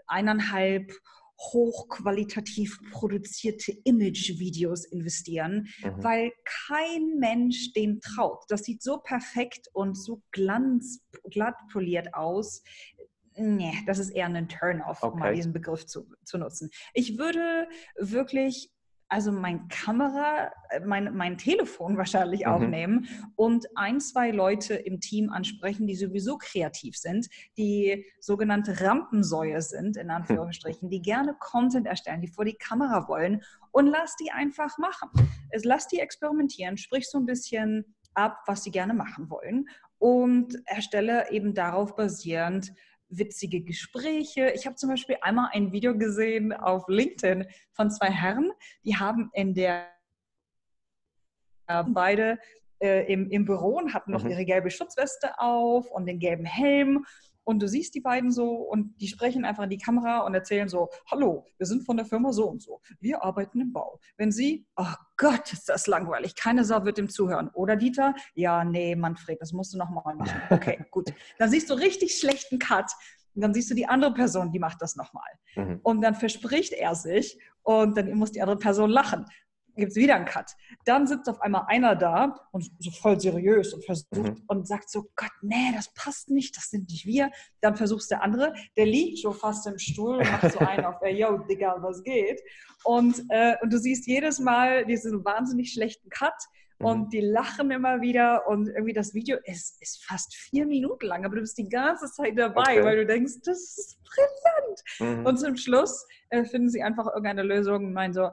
eineinhalb 0.08 0.94
hochqualitativ 1.38 2.80
produzierte 2.92 3.74
Image-Videos 3.84 4.86
investieren, 4.86 5.68
mhm. 5.84 6.04
weil 6.04 6.32
kein 6.68 7.20
Mensch 7.20 7.74
dem 7.74 8.00
traut. 8.00 8.44
Das 8.48 8.64
sieht 8.64 8.82
so 8.82 9.00
perfekt 9.00 9.68
und 9.74 9.96
so 9.96 10.22
glanz, 10.32 11.02
glatt 11.30 11.56
poliert 11.72 12.14
aus. 12.14 12.64
Nee, 13.38 13.74
das 13.86 14.00
ist 14.00 14.12
eher 14.12 14.28
ein 14.28 14.48
Turn-off, 14.48 15.04
okay. 15.04 15.14
um 15.14 15.20
mal 15.20 15.34
diesen 15.34 15.54
Begriff 15.54 15.86
zu, 15.86 16.08
zu 16.24 16.38
nutzen. 16.38 16.70
Ich 16.94 17.18
würde 17.18 17.68
wirklich 17.98 18.72
also 19.08 19.32
mein 19.32 19.68
Kamera, 19.68 20.52
äh, 20.70 20.80
mein, 20.80 21.16
mein 21.16 21.38
Telefon 21.38 21.98
wahrscheinlich 21.98 22.46
mhm. 22.46 22.52
aufnehmen 22.52 23.08
und 23.36 23.66
ein, 23.76 24.00
zwei 24.00 24.32
Leute 24.32 24.74
im 24.76 25.00
Team 25.00 25.30
ansprechen, 25.30 25.88
die 25.88 25.96
sowieso 25.96 26.38
kreativ 26.38 26.98
sind, 26.98 27.28
die 27.58 28.06
sogenannte 28.20 28.82
Rampensäue 28.82 29.62
sind, 29.62 29.98
in 29.98 30.10
Anführungsstrichen, 30.10 30.90
die 30.90 31.02
gerne 31.02 31.36
Content 31.40 31.88
erstellen, 31.88 32.22
die 32.22 32.28
vor 32.28 32.46
die 32.46 32.58
Kamera 32.58 33.08
wollen 33.08 33.44
und 33.72 33.88
lass 33.88 34.16
die 34.16 34.32
einfach 34.32 34.78
machen. 34.78 35.10
Lass 35.64 35.88
die 35.88 36.00
experimentieren, 36.00 36.78
sprich 36.78 37.10
so 37.10 37.18
ein 37.18 37.26
bisschen 37.26 37.96
ab, 38.14 38.40
was 38.48 38.64
sie 38.64 38.72
gerne 38.72 38.94
machen 38.94 39.30
wollen 39.30 39.68
und 40.00 40.56
erstelle 40.66 41.32
eben 41.32 41.54
darauf 41.54 41.96
basierend 41.96 42.74
witzige 43.10 43.62
Gespräche. 43.62 44.52
Ich 44.52 44.66
habe 44.66 44.76
zum 44.76 44.90
Beispiel 44.90 45.18
einmal 45.22 45.50
ein 45.54 45.72
Video 45.72 45.98
gesehen 45.98 46.54
auf 46.54 46.86
LinkedIn 46.88 47.46
von 47.72 47.92
zwei 47.92 48.10
Herren, 48.10 48.52
die 48.84 48.96
haben 48.96 49.30
in 49.34 49.54
der 49.54 49.88
äh, 51.68 51.84
beide 51.88 52.38
äh, 52.80 53.12
im, 53.12 53.30
im 53.30 53.46
Büro 53.46 53.78
und 53.78 53.94
hatten 53.94 54.12
noch 54.12 54.24
mhm. 54.24 54.32
ihre 54.32 54.46
gelbe 54.46 54.70
Schutzweste 54.70 55.40
auf 55.40 55.90
und 55.92 56.06
den 56.06 56.20
gelben 56.20 56.46
Helm 56.46 57.06
und 57.46 57.62
du 57.62 57.68
siehst 57.68 57.96
die 57.96 58.02
beiden 58.02 58.32
so 58.32 58.54
und 58.56 59.00
die 59.00 59.08
sprechen 59.08 59.46
einfach 59.46 59.64
in 59.64 59.70
die 59.70 59.78
Kamera 59.78 60.20
und 60.20 60.34
erzählen 60.34 60.68
so, 60.68 60.90
hallo, 61.10 61.46
wir 61.58 61.66
sind 61.66 61.84
von 61.84 61.96
der 61.96 62.06
Firma 62.06 62.34
so 62.34 62.50
und 62.50 62.62
so, 62.62 62.82
wir 63.00 63.24
arbeiten 63.24 63.62
im 63.62 63.72
Bau. 63.72 64.00
Wenn 64.18 64.32
sie, 64.32 64.68
oh 64.76 64.94
Gott, 65.16 65.54
ist 65.54 65.70
das 65.70 65.88
langweilig, 65.88 66.36
keine 66.36 66.66
Sau 66.66 66.84
wird 66.84 66.98
dem 66.98 67.08
zuhören. 67.08 67.50
Oder 67.54 67.76
Dieter, 67.76 68.16
ja, 68.34 68.66
nee, 68.66 68.96
Manfred, 68.96 69.42
das 69.42 69.54
musst 69.54 69.74
du 69.74 69.78
nochmal 69.78 70.16
machen. 70.16 70.42
Okay, 70.56 70.86
gut. 70.90 71.14
Dann 71.38 71.50
siehst 71.50 71.70
du 71.70 71.76
richtig 71.76 72.18
schlechten 72.18 72.60
Cut. 72.60 72.92
Und 73.36 73.42
dann 73.42 73.54
siehst 73.54 73.70
du 73.70 73.76
die 73.76 73.88
andere 73.88 74.14
Person, 74.14 74.52
die 74.52 74.60
macht 74.60 74.82
das 74.82 74.96
nochmal. 74.96 75.30
Mhm. 75.56 75.80
Und 75.84 76.02
dann 76.02 76.16
verspricht 76.16 76.74
er 76.74 76.96
sich 76.96 77.38
und 77.64 77.98
dann 77.98 78.14
muss 78.14 78.32
die 78.32 78.42
andere 78.42 78.58
Person 78.58 78.90
lachen 78.90 79.26
gibt 79.76 79.92
es 79.92 79.98
wieder 79.98 80.16
einen 80.16 80.26
Cut. 80.26 80.52
Dann 80.86 81.08
sitzt 81.08 81.30
auf 81.30 81.42
einmal 81.42 81.66
einer 81.68 81.96
da 81.96 82.36
und 82.52 82.70
so 82.80 82.92
voll 82.92 83.20
seriös 83.20 83.74
und 83.74 83.86
versucht 83.86 84.16
mhm. 84.16 84.44
und 84.48 84.68
sagt 84.68 84.90
so, 84.90 85.10
Gott, 85.16 85.32
nee, 85.42 85.72
das 85.76 85.94
passt 85.94 86.30
nicht, 86.30 86.56
das 86.58 86.70
sind 86.70 86.90
nicht 86.90 87.06
wir. 87.06 87.32
Dann 87.62 87.76
versuchst 87.76 88.12
der 88.12 88.22
andere, 88.22 88.54
der 88.78 88.86
liegt 88.86 89.20
schon 89.20 89.34
fast 89.34 89.68
im 89.68 89.78
Stuhl 89.78 90.18
und 90.18 90.32
macht 90.32 90.52
so 90.52 90.60
einen 90.60 90.86
auf, 90.86 90.96
ey, 91.02 91.20
yo, 91.20 91.38
Digga, 91.38 91.76
was 91.80 92.04
geht? 92.04 92.42
Und, 92.84 93.24
äh, 93.30 93.56
und 93.62 93.74
du 93.74 93.80
siehst 93.80 94.08
jedes 94.08 94.40
Mal 94.40 94.86
diesen 94.86 95.24
wahnsinnig 95.26 95.74
schlechten 95.74 96.10
Cut 96.10 96.34
und 96.80 97.06
mhm. 97.06 97.10
die 97.10 97.22
lachen 97.22 97.72
immer 97.72 98.02
wieder 98.02 98.48
und 98.48 98.68
irgendwie 98.68 98.94
das 98.94 99.14
Video 99.14 99.38
ist, 99.46 99.82
ist 99.82 100.04
fast 100.04 100.36
vier 100.36 100.66
Minuten 100.66 101.06
lang, 101.06 101.26
aber 101.26 101.36
du 101.36 101.42
bist 101.42 101.58
die 101.58 101.70
ganze 101.70 102.12
Zeit 102.12 102.38
dabei, 102.38 102.62
okay. 102.62 102.84
weil 102.84 102.98
du 102.98 103.06
denkst, 103.06 103.36
das 103.46 103.78
ist 103.78 103.98
brillant. 104.04 105.20
Mhm. 105.20 105.26
Und 105.26 105.38
zum 105.38 105.56
Schluss 105.56 106.06
äh, 106.30 106.44
finden 106.44 106.70
sie 106.70 106.84
einfach 106.84 107.08
irgendeine 107.08 107.44
Lösung 107.44 107.86
und 107.86 107.94
meinen 107.94 108.14
so, 108.14 108.30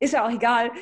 ist 0.00 0.14
ja 0.14 0.26
auch 0.26 0.30
egal. 0.30 0.72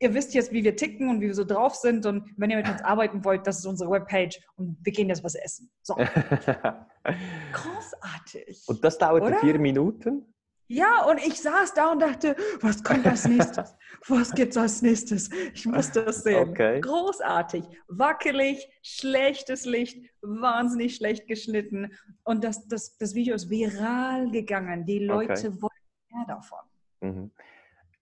Ihr 0.00 0.14
wisst 0.14 0.32
jetzt, 0.32 0.52
wie 0.52 0.62
wir 0.62 0.76
ticken 0.76 1.10
und 1.10 1.20
wie 1.20 1.26
wir 1.26 1.34
so 1.34 1.44
drauf 1.44 1.74
sind. 1.74 2.06
Und 2.06 2.32
wenn 2.36 2.50
ihr 2.50 2.56
mit 2.56 2.68
uns 2.68 2.82
arbeiten 2.82 3.24
wollt, 3.24 3.46
das 3.46 3.58
ist 3.58 3.66
unsere 3.66 3.90
Webpage 3.90 4.40
und 4.56 4.78
wir 4.82 4.92
gehen 4.92 5.08
jetzt 5.08 5.24
was 5.24 5.34
essen. 5.34 5.70
So. 5.82 5.94
Großartig. 7.52 8.62
Und 8.68 8.84
das 8.84 8.96
dauerte 8.96 9.26
oder? 9.26 9.38
vier 9.38 9.58
Minuten? 9.58 10.32
Ja, 10.70 11.04
und 11.06 11.18
ich 11.26 11.40
saß 11.40 11.72
da 11.72 11.92
und 11.92 12.00
dachte, 12.00 12.36
was 12.60 12.84
kommt 12.84 13.06
als 13.06 13.26
nächstes? 13.26 13.74
Was 14.06 14.32
gibt's 14.32 14.56
als 14.56 14.82
nächstes? 14.82 15.30
Ich 15.54 15.64
muss 15.64 15.90
das 15.90 16.22
sehen. 16.22 16.50
Okay. 16.50 16.80
Großartig, 16.80 17.64
wackelig, 17.88 18.68
schlechtes 18.82 19.64
Licht, 19.64 20.04
wahnsinnig 20.20 20.96
schlecht 20.96 21.26
geschnitten. 21.26 21.90
Und 22.22 22.44
das, 22.44 22.68
das, 22.68 22.98
das 22.98 23.14
Video 23.14 23.34
ist 23.34 23.48
viral 23.48 24.30
gegangen. 24.30 24.84
Die 24.84 24.98
Leute 24.98 25.32
okay. 25.32 25.62
wollen 25.62 25.72
mehr 26.12 26.26
davon. 26.26 26.58
Mhm. 27.00 27.30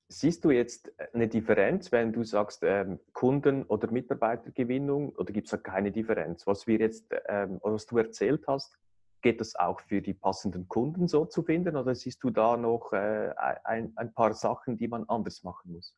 Siehst 0.08 0.44
du 0.44 0.50
jetzt 0.50 0.92
äh, 0.98 1.08
eine 1.12 1.28
Differenz, 1.28 1.90
wenn 1.90 2.12
du 2.12 2.22
sagst 2.22 2.62
ähm, 2.62 3.00
Kunden- 3.12 3.64
oder 3.64 3.90
Mitarbeitergewinnung 3.90 5.10
oder 5.10 5.32
gibt 5.32 5.46
es 5.46 5.50
da 5.50 5.56
keine 5.56 5.90
Differenz? 5.90 6.46
Was 6.46 6.66
wir 6.66 6.78
jetzt, 6.78 7.06
ähm, 7.28 7.58
was 7.62 7.86
du 7.86 7.98
erzählt 7.98 8.44
hast, 8.46 8.78
geht 9.22 9.40
das 9.40 9.56
auch 9.56 9.80
für 9.80 10.00
die 10.00 10.14
passenden 10.14 10.68
Kunden 10.68 11.08
so 11.08 11.24
zu 11.24 11.42
finden 11.42 11.76
oder 11.76 11.94
siehst 11.94 12.22
du 12.22 12.30
da 12.30 12.56
noch 12.56 12.92
äh, 12.92 13.32
ein, 13.64 13.92
ein 13.96 14.12
paar 14.12 14.34
Sachen, 14.34 14.76
die 14.76 14.86
man 14.86 15.04
anders 15.08 15.42
machen 15.42 15.72
muss? 15.72 15.96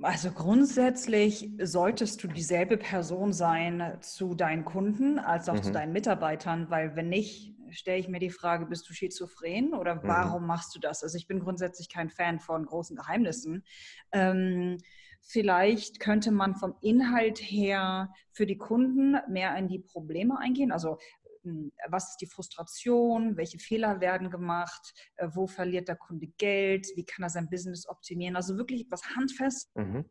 Also 0.00 0.30
grundsätzlich 0.30 1.50
solltest 1.60 2.22
du 2.22 2.28
dieselbe 2.28 2.76
Person 2.76 3.32
sein 3.32 3.98
zu 4.00 4.36
deinen 4.36 4.64
Kunden 4.64 5.18
als 5.18 5.48
auch 5.48 5.54
mhm. 5.54 5.62
zu 5.64 5.72
deinen 5.72 5.92
Mitarbeitern, 5.92 6.70
weil 6.70 6.94
wenn 6.94 7.08
nicht, 7.08 7.57
stelle 7.70 7.98
ich 7.98 8.08
mir 8.08 8.18
die 8.18 8.30
Frage, 8.30 8.66
bist 8.66 8.88
du 8.88 8.94
schizophren 8.94 9.74
oder 9.74 9.96
mhm. 9.96 10.00
warum 10.04 10.42
mhm. 10.42 10.48
machst 10.48 10.74
du 10.74 10.80
das? 10.80 11.02
Also 11.02 11.16
ich 11.16 11.26
bin 11.26 11.40
grundsätzlich 11.40 11.88
kein 11.88 12.10
Fan 12.10 12.40
von 12.40 12.66
großen 12.66 12.96
Geheimnissen. 12.96 13.64
Ähm, 14.12 14.78
vielleicht 15.20 16.00
könnte 16.00 16.30
man 16.30 16.54
vom 16.54 16.74
Inhalt 16.80 17.38
her 17.38 18.12
für 18.32 18.46
die 18.46 18.58
Kunden 18.58 19.16
mehr 19.28 19.56
in 19.56 19.68
die 19.68 19.80
Probleme 19.80 20.38
eingehen. 20.38 20.72
Also 20.72 20.98
hm, 21.42 21.72
was 21.88 22.10
ist 22.10 22.20
die 22.20 22.26
Frustration, 22.26 23.36
welche 23.36 23.58
Fehler 23.58 24.00
werden 24.00 24.30
gemacht, 24.30 24.94
äh, 25.16 25.28
wo 25.32 25.46
verliert 25.46 25.88
der 25.88 25.96
Kunde 25.96 26.28
Geld, 26.38 26.86
wie 26.96 27.04
kann 27.04 27.22
er 27.22 27.30
sein 27.30 27.48
Business 27.48 27.88
optimieren. 27.88 28.36
Also 28.36 28.56
wirklich 28.56 28.82
etwas 28.82 29.16
handfest. 29.16 29.74
Mhm 29.76 30.04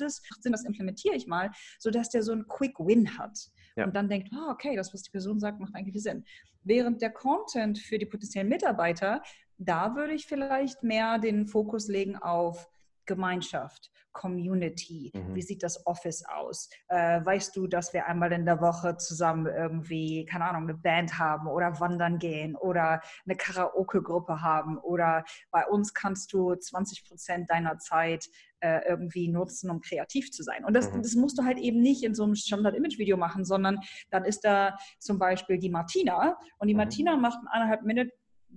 das 0.00 0.64
implementiere 0.64 1.14
ich 1.14 1.26
mal, 1.26 1.50
sodass 1.78 2.10
der 2.10 2.22
so 2.22 2.32
einen 2.32 2.46
Quick 2.48 2.78
Win 2.78 3.18
hat 3.18 3.38
ja. 3.76 3.84
und 3.84 3.94
dann 3.94 4.08
denkt, 4.08 4.30
oh, 4.32 4.50
okay, 4.50 4.76
das, 4.76 4.92
was 4.92 5.02
die 5.02 5.10
Person 5.10 5.40
sagt, 5.40 5.60
macht 5.60 5.74
eigentlich 5.74 6.02
Sinn. 6.02 6.24
Während 6.62 7.02
der 7.02 7.10
Content 7.10 7.78
für 7.78 7.98
die 7.98 8.06
potenziellen 8.06 8.48
Mitarbeiter, 8.48 9.22
da 9.58 9.94
würde 9.94 10.14
ich 10.14 10.26
vielleicht 10.26 10.82
mehr 10.82 11.18
den 11.18 11.46
Fokus 11.46 11.88
legen 11.88 12.16
auf 12.16 12.68
Gemeinschaft, 13.06 13.90
Community, 14.12 15.10
mhm. 15.12 15.34
wie 15.34 15.42
sieht 15.42 15.62
das 15.62 15.86
Office 15.86 16.24
aus? 16.24 16.70
Äh, 16.88 17.24
weißt 17.24 17.54
du, 17.56 17.66
dass 17.66 17.92
wir 17.92 18.06
einmal 18.06 18.32
in 18.32 18.46
der 18.46 18.60
Woche 18.60 18.96
zusammen 18.96 19.46
irgendwie, 19.46 20.24
keine 20.24 20.46
Ahnung, 20.46 20.62
eine 20.62 20.74
Band 20.74 21.18
haben 21.18 21.48
oder 21.48 21.80
wandern 21.80 22.18
gehen 22.18 22.56
oder 22.56 23.02
eine 23.26 23.36
Karaoke-Gruppe 23.36 24.40
haben 24.40 24.78
oder 24.78 25.24
bei 25.50 25.66
uns 25.66 25.92
kannst 25.92 26.32
du 26.32 26.54
20 26.54 27.04
Prozent 27.06 27.50
deiner 27.50 27.78
Zeit 27.78 28.28
äh, 28.60 28.80
irgendwie 28.88 29.28
nutzen, 29.28 29.68
um 29.68 29.80
kreativ 29.80 30.30
zu 30.30 30.42
sein. 30.42 30.64
Und 30.64 30.74
das, 30.74 30.90
mhm. 30.92 31.02
das 31.02 31.14
musst 31.16 31.38
du 31.38 31.44
halt 31.44 31.58
eben 31.58 31.80
nicht 31.80 32.04
in 32.04 32.14
so 32.14 32.22
einem 32.22 32.36
Standard-Image-Video 32.36 33.16
machen, 33.16 33.44
sondern 33.44 33.80
dann 34.10 34.24
ist 34.24 34.44
da 34.44 34.78
zum 34.98 35.18
Beispiel 35.18 35.58
die 35.58 35.70
Martina 35.70 36.38
und 36.58 36.68
die 36.68 36.74
mhm. 36.74 36.78
Martina 36.78 37.16
macht 37.16 37.38
ein 37.40 37.48
eineinhalb 37.48 37.82
Minuten 37.82 38.10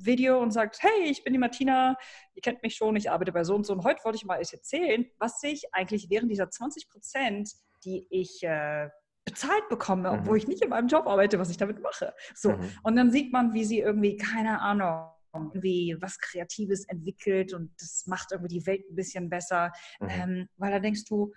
Video 0.06 0.42
und 0.42 0.52
sagt, 0.52 0.82
hey, 0.82 1.10
ich 1.10 1.24
bin 1.24 1.34
die 1.34 1.40
Martina, 1.40 1.98
ihr 2.36 2.42
kennt 2.42 2.64
mich 2.64 2.76
schon, 2.76 2.96
ich 2.96 3.10
arbeite 3.10 3.32
bei 3.32 3.44
so 3.44 3.56
und 3.56 3.66
so 3.66 3.74
und 3.74 3.84
heute 3.84 4.04
wollte 4.04 4.18
ich 4.18 4.26
mal 4.26 4.40
euch 4.40 4.54
erzählen, 4.54 5.06
was 5.20 5.42
ich 5.44 5.74
eigentlich 5.74 6.10
während 6.10 6.32
dieser 6.32 6.50
20 6.50 6.90
Prozent, 6.90 7.52
die 7.84 8.08
ich 8.10 8.44
äh, 8.44 8.90
bezahlt 9.26 9.68
bekomme, 9.70 10.12
mhm. 10.12 10.20
obwohl 10.20 10.38
ich 10.38 10.48
nicht 10.48 10.64
in 10.64 10.70
meinem 10.70 10.88
Job 10.88 11.06
arbeite, 11.06 11.38
was 11.40 11.50
ich 11.50 11.58
damit 11.58 11.82
mache. 11.82 12.14
So. 12.34 12.52
Mhm. 12.52 12.70
Und 12.84 12.96
dann 12.96 13.12
sieht 13.12 13.34
man, 13.34 13.54
wie 13.54 13.66
sie 13.66 13.80
irgendwie, 13.80 14.18
keine 14.18 14.62
Ahnung, 14.62 15.10
irgendwie 15.34 15.96
was 16.00 16.18
Kreatives 16.20 16.86
entwickelt 16.86 17.54
und 17.54 17.72
das 17.80 18.06
macht 18.08 18.32
irgendwie 18.32 18.60
die 18.60 18.66
Welt 18.66 18.90
ein 18.90 18.96
bisschen 18.96 19.30
besser. 19.30 19.72
Mhm. 20.00 20.08
Ähm, 20.10 20.50
weil 20.58 20.72
da 20.72 20.80
denkst 20.80 21.06
du, 21.06 21.34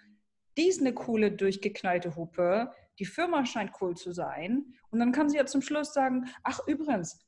die 0.57 0.69
ist 0.69 0.81
eine 0.81 0.95
coole, 0.95 1.33
durchgeknallte 1.33 2.17
Hupe, 2.17 2.73
die 2.99 3.07
Firma 3.07 3.45
scheint 3.47 3.73
cool 3.81 3.97
zu 3.97 4.12
sein. 4.12 4.75
Und 4.90 4.99
dann 4.99 5.12
kann 5.12 5.29
sie 5.29 5.37
ja 5.37 5.47
zum 5.47 5.62
Schluss 5.62 5.93
sagen, 5.93 6.26
ach 6.43 6.61
übrigens, 6.67 7.25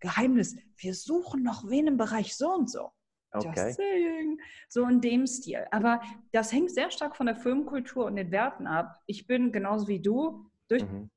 Geheimnis, 0.00 0.56
wir 0.76 0.94
suchen 0.94 1.42
noch 1.42 1.68
wen 1.68 1.86
im 1.86 1.96
Bereich 1.96 2.36
so 2.36 2.52
und 2.52 2.70
so. 2.70 2.90
Okay. 3.32 3.66
Just 3.66 3.76
saying. 3.76 4.40
So 4.68 4.86
in 4.86 5.00
dem 5.00 5.26
Stil. 5.26 5.66
Aber 5.70 6.00
das 6.32 6.52
hängt 6.52 6.70
sehr 6.70 6.90
stark 6.90 7.16
von 7.16 7.26
der 7.26 7.36
Firmenkultur 7.36 8.06
und 8.06 8.16
den 8.16 8.30
Werten 8.30 8.66
ab. 8.66 9.00
Ich 9.06 9.26
bin 9.26 9.52
genauso 9.52 9.88
wie 9.88 10.00
du 10.00 10.50
durch. 10.68 10.82
Mhm. 10.82 11.10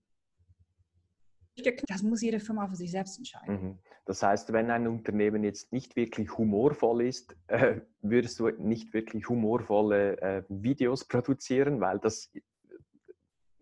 Das 1.88 2.04
muss 2.04 2.22
jede 2.22 2.40
Firma 2.40 2.68
für 2.68 2.76
sich 2.76 2.92
selbst 2.92 3.18
entscheiden. 3.18 3.62
Mhm. 3.62 3.80
Das 4.06 4.24
heißt, 4.24 4.54
wenn 4.54 4.72
ein 4.72 4.88
Unternehmen 4.88 5.44
jetzt 5.44 5.74
nicht 5.74 5.96
wirklich 5.96 6.38
humorvoll 6.38 7.04
ist, 7.04 7.36
äh, 7.48 7.82
würdest 8.02 8.40
du 8.40 8.48
nicht 8.50 8.94
wirklich 8.94 9.28
humorvolle 9.28 10.22
äh, 10.22 10.44
Videos 10.48 11.06
produzieren, 11.06 11.82
weil 11.82 12.00
das 12.00 12.32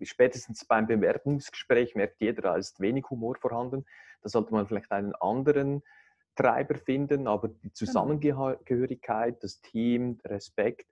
spätestens 0.05 0.65
beim 0.65 0.87
Bewerbungsgespräch 0.87 1.95
merkt 1.95 2.21
jeder, 2.21 2.41
da 2.41 2.55
ist 2.55 2.79
wenig 2.79 3.05
Humor 3.09 3.35
vorhanden. 3.39 3.85
Da 4.21 4.29
sollte 4.29 4.53
man 4.53 4.67
vielleicht 4.67 4.91
einen 4.91 5.13
anderen 5.15 5.83
Treiber 6.35 6.75
finden, 6.75 7.27
aber 7.27 7.47
die 7.47 7.61
genau. 7.61 7.73
Zusammengehörigkeit, 7.73 9.43
das 9.43 9.61
Team, 9.61 10.19
Respekt. 10.25 10.85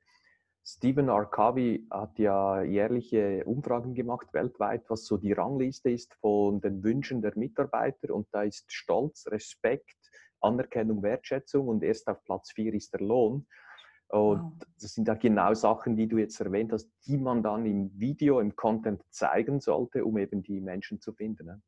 Stephen 0.67 1.09
R. 1.09 1.25
Covey 1.25 1.85
hat 1.91 2.17
ja 2.17 2.63
jährliche 2.63 3.43
Umfragen 3.45 3.93
gemacht 3.93 4.33
weltweit, 4.33 4.83
was 4.89 5.05
so 5.05 5.17
die 5.17 5.31
Rangliste 5.31 5.91
ist 5.91 6.15
von 6.15 6.59
den 6.59 6.83
Wünschen 6.83 7.21
der 7.21 7.33
Mitarbeiter. 7.37 8.15
Und 8.15 8.27
da 8.31 8.41
ist 8.41 8.71
Stolz, 8.73 9.27
Respekt, 9.27 9.95
Anerkennung, 10.41 11.03
Wertschätzung 11.03 11.67
und 11.67 11.83
erst 11.83 12.07
auf 12.07 12.23
Platz 12.23 12.51
vier 12.51 12.73
ist 12.73 12.93
der 12.93 13.01
Lohn. 13.01 13.45
Und 14.09 14.41
wow. 14.41 14.51
das 14.79 14.93
sind 14.93 15.07
ja 15.07 15.15
genau 15.15 15.53
Sachen, 15.53 15.95
die 15.95 16.07
du 16.07 16.17
jetzt 16.17 16.39
erwähnt 16.39 16.71
hast, 16.71 16.89
die 17.05 17.17
man 17.17 17.41
dann 17.41 17.65
im 17.65 17.91
Video, 17.99 18.39
im 18.39 18.55
Content 18.55 19.01
zeigen 19.09 19.59
sollte, 19.59 20.05
um 20.05 20.17
eben 20.17 20.43
die 20.43 20.61
Menschen 20.61 21.01
zu 21.01 21.11
finden. 21.13 21.47
Ne? 21.47 21.61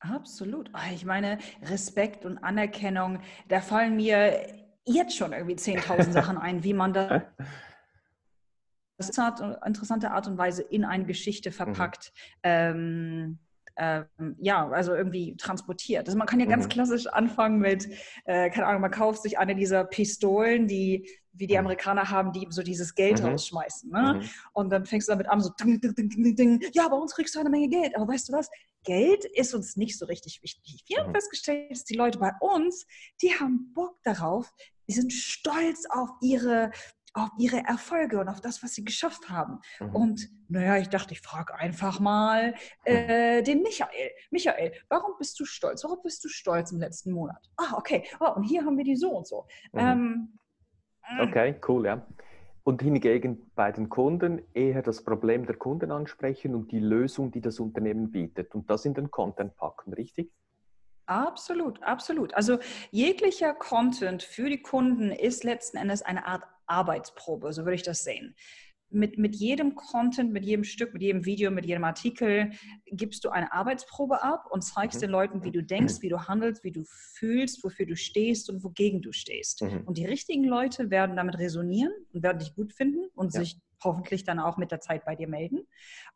Absolut. 0.00 0.68
Ah, 0.72 0.92
ich 0.92 1.04
meine, 1.04 1.38
Respekt 1.62 2.26
und 2.26 2.38
Anerkennung, 2.38 3.20
da 3.48 3.60
fallen 3.60 3.96
mir 3.96 4.46
jetzt 4.84 5.16
schon 5.16 5.32
irgendwie 5.32 5.54
10.000 5.54 6.10
Sachen 6.12 6.38
ein, 6.38 6.64
wie 6.64 6.74
man 6.74 6.92
das 6.92 7.22
das 8.96 9.08
ist 9.08 9.18
eine 9.18 9.60
interessante 9.66 10.12
Art 10.12 10.28
und 10.28 10.38
Weise 10.38 10.62
in 10.62 10.84
eine 10.84 11.04
Geschichte 11.04 11.50
mhm. 11.50 11.54
verpackt. 11.54 12.12
Mhm. 12.14 12.40
Ähm, 12.44 13.38
ähm, 13.76 14.36
ja, 14.38 14.68
also 14.68 14.94
irgendwie 14.94 15.36
transportiert. 15.36 16.06
Also 16.06 16.16
man 16.16 16.26
kann 16.26 16.40
ja 16.40 16.46
ganz 16.46 16.64
mhm. 16.64 16.70
klassisch 16.70 17.06
anfangen 17.06 17.58
mit, 17.58 17.88
äh, 18.24 18.50
keine 18.50 18.66
Ahnung, 18.66 18.80
man 18.80 18.90
kauft 18.90 19.22
sich 19.22 19.38
eine 19.38 19.54
dieser 19.54 19.84
Pistolen, 19.84 20.66
die 20.68 21.08
wie 21.36 21.46
die 21.46 21.54
mhm. 21.54 21.60
Amerikaner 21.60 22.10
haben, 22.10 22.32
die 22.32 22.46
so 22.50 22.62
dieses 22.62 22.94
Geld 22.94 23.20
mhm. 23.20 23.30
rausschmeißen. 23.30 23.90
Ne? 23.90 24.20
Mhm. 24.20 24.28
Und 24.52 24.70
dann 24.70 24.86
fängst 24.86 25.08
du 25.08 25.12
damit 25.12 25.28
an, 25.28 25.40
so 25.40 25.50
ding, 25.50 25.80
ding, 25.80 25.94
ding, 25.94 26.36
ding, 26.36 26.60
ja, 26.72 26.88
bei 26.88 26.96
uns 26.96 27.14
kriegst 27.14 27.34
du 27.34 27.40
eine 27.40 27.50
Menge 27.50 27.68
Geld. 27.68 27.96
Aber 27.96 28.06
weißt 28.06 28.28
du 28.28 28.32
was? 28.32 28.48
Geld 28.84 29.24
ist 29.24 29.54
uns 29.54 29.76
nicht 29.76 29.98
so 29.98 30.06
richtig 30.06 30.42
wichtig. 30.42 30.84
Wir 30.86 30.98
haben 30.98 31.08
mhm. 31.08 31.14
festgestellt, 31.14 31.70
dass 31.70 31.84
die 31.84 31.96
Leute 31.96 32.18
bei 32.18 32.32
uns, 32.40 32.86
die 33.22 33.30
haben 33.34 33.72
Bock 33.74 33.96
darauf, 34.04 34.52
die 34.88 34.92
sind 34.92 35.12
stolz 35.12 35.86
auf 35.88 36.10
ihre 36.20 36.70
auf 37.14 37.30
ihre 37.38 37.58
Erfolge 37.58 38.18
und 38.18 38.28
auf 38.28 38.40
das, 38.40 38.62
was 38.62 38.74
sie 38.74 38.84
geschafft 38.84 39.30
haben. 39.30 39.60
Mhm. 39.80 39.94
Und 39.94 40.28
naja, 40.48 40.76
ich 40.78 40.88
dachte, 40.88 41.12
ich 41.12 41.20
frage 41.20 41.54
einfach 41.54 42.00
mal 42.00 42.50
mhm. 42.50 42.92
äh, 42.92 43.42
den 43.42 43.62
Michael. 43.62 44.10
Michael, 44.30 44.72
warum 44.88 45.12
bist 45.18 45.38
du 45.38 45.44
stolz? 45.44 45.84
Warum 45.84 46.02
bist 46.02 46.24
du 46.24 46.28
stolz 46.28 46.72
im 46.72 46.80
letzten 46.80 47.12
Monat? 47.12 47.48
Ah, 47.56 47.74
okay. 47.76 48.04
Oh, 48.20 48.32
und 48.34 48.42
hier 48.42 48.64
haben 48.64 48.76
wir 48.76 48.84
die 48.84 48.96
so 48.96 49.10
und 49.10 49.26
so. 49.26 49.46
Mhm. 49.72 49.80
Ähm, 49.80 50.38
mm. 51.08 51.20
okay, 51.20 51.54
cool, 51.68 51.86
ja. 51.86 52.06
Und 52.64 52.82
hingegen 52.82 53.50
bei 53.54 53.70
den 53.70 53.88
Kunden 53.90 54.42
eher 54.54 54.82
das 54.82 55.04
Problem 55.04 55.46
der 55.46 55.56
Kunden 55.56 55.92
ansprechen 55.92 56.54
und 56.54 56.72
die 56.72 56.80
Lösung, 56.80 57.30
die 57.30 57.42
das 57.42 57.60
Unternehmen 57.60 58.10
bietet. 58.10 58.54
Und 58.54 58.70
das 58.70 58.86
in 58.86 58.94
den 58.94 59.10
Content 59.10 59.54
packen, 59.56 59.92
richtig? 59.92 60.32
Absolut, 61.06 61.82
absolut. 61.82 62.32
Also 62.34 62.58
jeglicher 62.90 63.52
Content 63.52 64.22
für 64.22 64.48
die 64.48 64.62
Kunden 64.62 65.12
ist 65.12 65.44
letzten 65.44 65.76
Endes 65.76 66.00
eine 66.00 66.26
Art 66.26 66.44
Arbeitsprobe, 66.66 67.52
so 67.52 67.64
würde 67.64 67.74
ich 67.74 67.82
das 67.82 68.04
sehen. 68.04 68.34
Mit, 68.90 69.18
mit 69.18 69.34
jedem 69.34 69.74
Content, 69.74 70.32
mit 70.32 70.44
jedem 70.44 70.62
Stück, 70.62 70.92
mit 70.92 71.02
jedem 71.02 71.24
Video, 71.24 71.50
mit 71.50 71.66
jedem 71.66 71.82
Artikel 71.82 72.50
gibst 72.86 73.24
du 73.24 73.30
eine 73.30 73.52
Arbeitsprobe 73.52 74.22
ab 74.22 74.46
und 74.50 74.62
zeigst 74.62 74.98
mhm. 74.98 75.06
den 75.06 75.10
Leuten, 75.10 75.44
wie 75.44 75.50
du 75.50 75.64
denkst, 75.64 75.94
wie 76.00 76.08
du 76.08 76.28
handelst, 76.28 76.62
wie 76.62 76.70
du 76.70 76.84
fühlst, 76.84 77.64
wofür 77.64 77.86
du 77.86 77.96
stehst 77.96 78.48
und 78.50 78.62
wogegen 78.62 79.02
du 79.02 79.10
stehst. 79.10 79.62
Mhm. 79.62 79.82
Und 79.86 79.98
die 79.98 80.06
richtigen 80.06 80.44
Leute 80.44 80.90
werden 80.90 81.16
damit 81.16 81.38
resonieren 81.38 81.92
und 82.12 82.22
werden 82.22 82.38
dich 82.38 82.54
gut 82.54 82.72
finden 82.72 83.08
und 83.14 83.34
ja. 83.34 83.40
sich 83.40 83.58
hoffentlich 83.84 84.24
dann 84.24 84.38
auch 84.38 84.56
mit 84.56 84.70
der 84.70 84.80
Zeit 84.80 85.04
bei 85.04 85.14
dir 85.14 85.28
melden. 85.28 85.66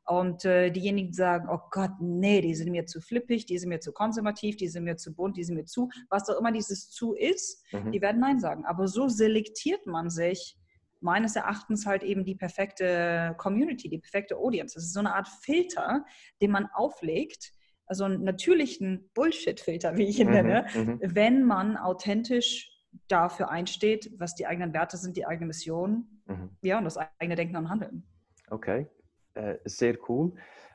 Und 0.05 0.45
äh, 0.45 0.71
diejenigen, 0.71 1.09
die 1.09 1.15
sagen, 1.15 1.49
oh 1.51 1.61
Gott, 1.71 1.93
nee, 2.01 2.41
die 2.41 2.55
sind 2.55 2.71
mir 2.71 2.87
zu 2.87 3.01
flippig, 3.01 3.47
die 3.47 3.59
sind 3.59 3.69
mir 3.69 3.81
zu 3.81 3.93
konservativ, 3.93 4.57
die 4.57 4.69
sind 4.69 4.85
mir 4.85 4.97
zu 4.97 5.15
bunt, 5.15 5.37
die 5.37 5.45
sind 5.45 5.57
mir 5.57 5.67
zu, 5.67 5.91
was 6.09 6.29
auch 6.29 6.39
immer 6.39 6.53
dieses 6.53 6.91
zu 6.91 7.15
ist, 7.15 7.65
mhm. 7.73 7.93
die 7.93 8.01
werden 8.01 8.21
Nein 8.21 8.41
sagen. 8.41 8.65
Aber 8.65 8.89
so 8.89 9.09
selektiert 9.09 9.87
man 9.87 10.11
sich 10.11 10.57
meines 11.01 11.37
Erachtens 11.37 11.87
halt 11.87 12.03
eben 12.03 12.25
die 12.25 12.35
perfekte 12.35 13.35
Community, 13.39 13.89
die 13.89 13.99
perfekte 13.99 14.37
Audience. 14.37 14.75
Das 14.75 14.85
ist 14.85 14.95
so 14.95 15.01
eine 15.01 15.15
Art 15.15 15.29
Filter, 15.29 16.05
den 16.43 16.51
man 16.51 16.67
auflegt, 16.75 17.53
also 17.87 18.05
einen 18.05 18.25
natürlichen 18.25 19.11
Bullshit-Filter, 19.15 19.97
wie 19.97 20.09
ich 20.09 20.21
ihn 20.21 20.29
mhm, 20.29 20.35
nenne, 20.35 20.67
mhm. 20.75 21.01
wenn 21.03 21.45
man 21.45 21.77
authentisch 21.77 22.71
dafür 23.09 23.51
einsteht, 23.51 24.11
was 24.19 24.35
die 24.35 24.47
eigenen 24.47 24.73
Werte 24.73 24.97
sind, 24.97 25.17
die 25.17 25.27
eigene 25.27 25.47
Mission, 25.47 26.18
mhm. 26.29 26.51
ja, 26.63 26.79
und 26.79 26.85
das 26.85 26.97
eigene 26.97 27.35
Denken 27.35 27.57
und 27.57 27.69
Handeln. 27.69 28.05
Okay, 28.51 28.87
äh, 29.35 29.57
sehr 29.65 29.97
cool. 30.09 30.33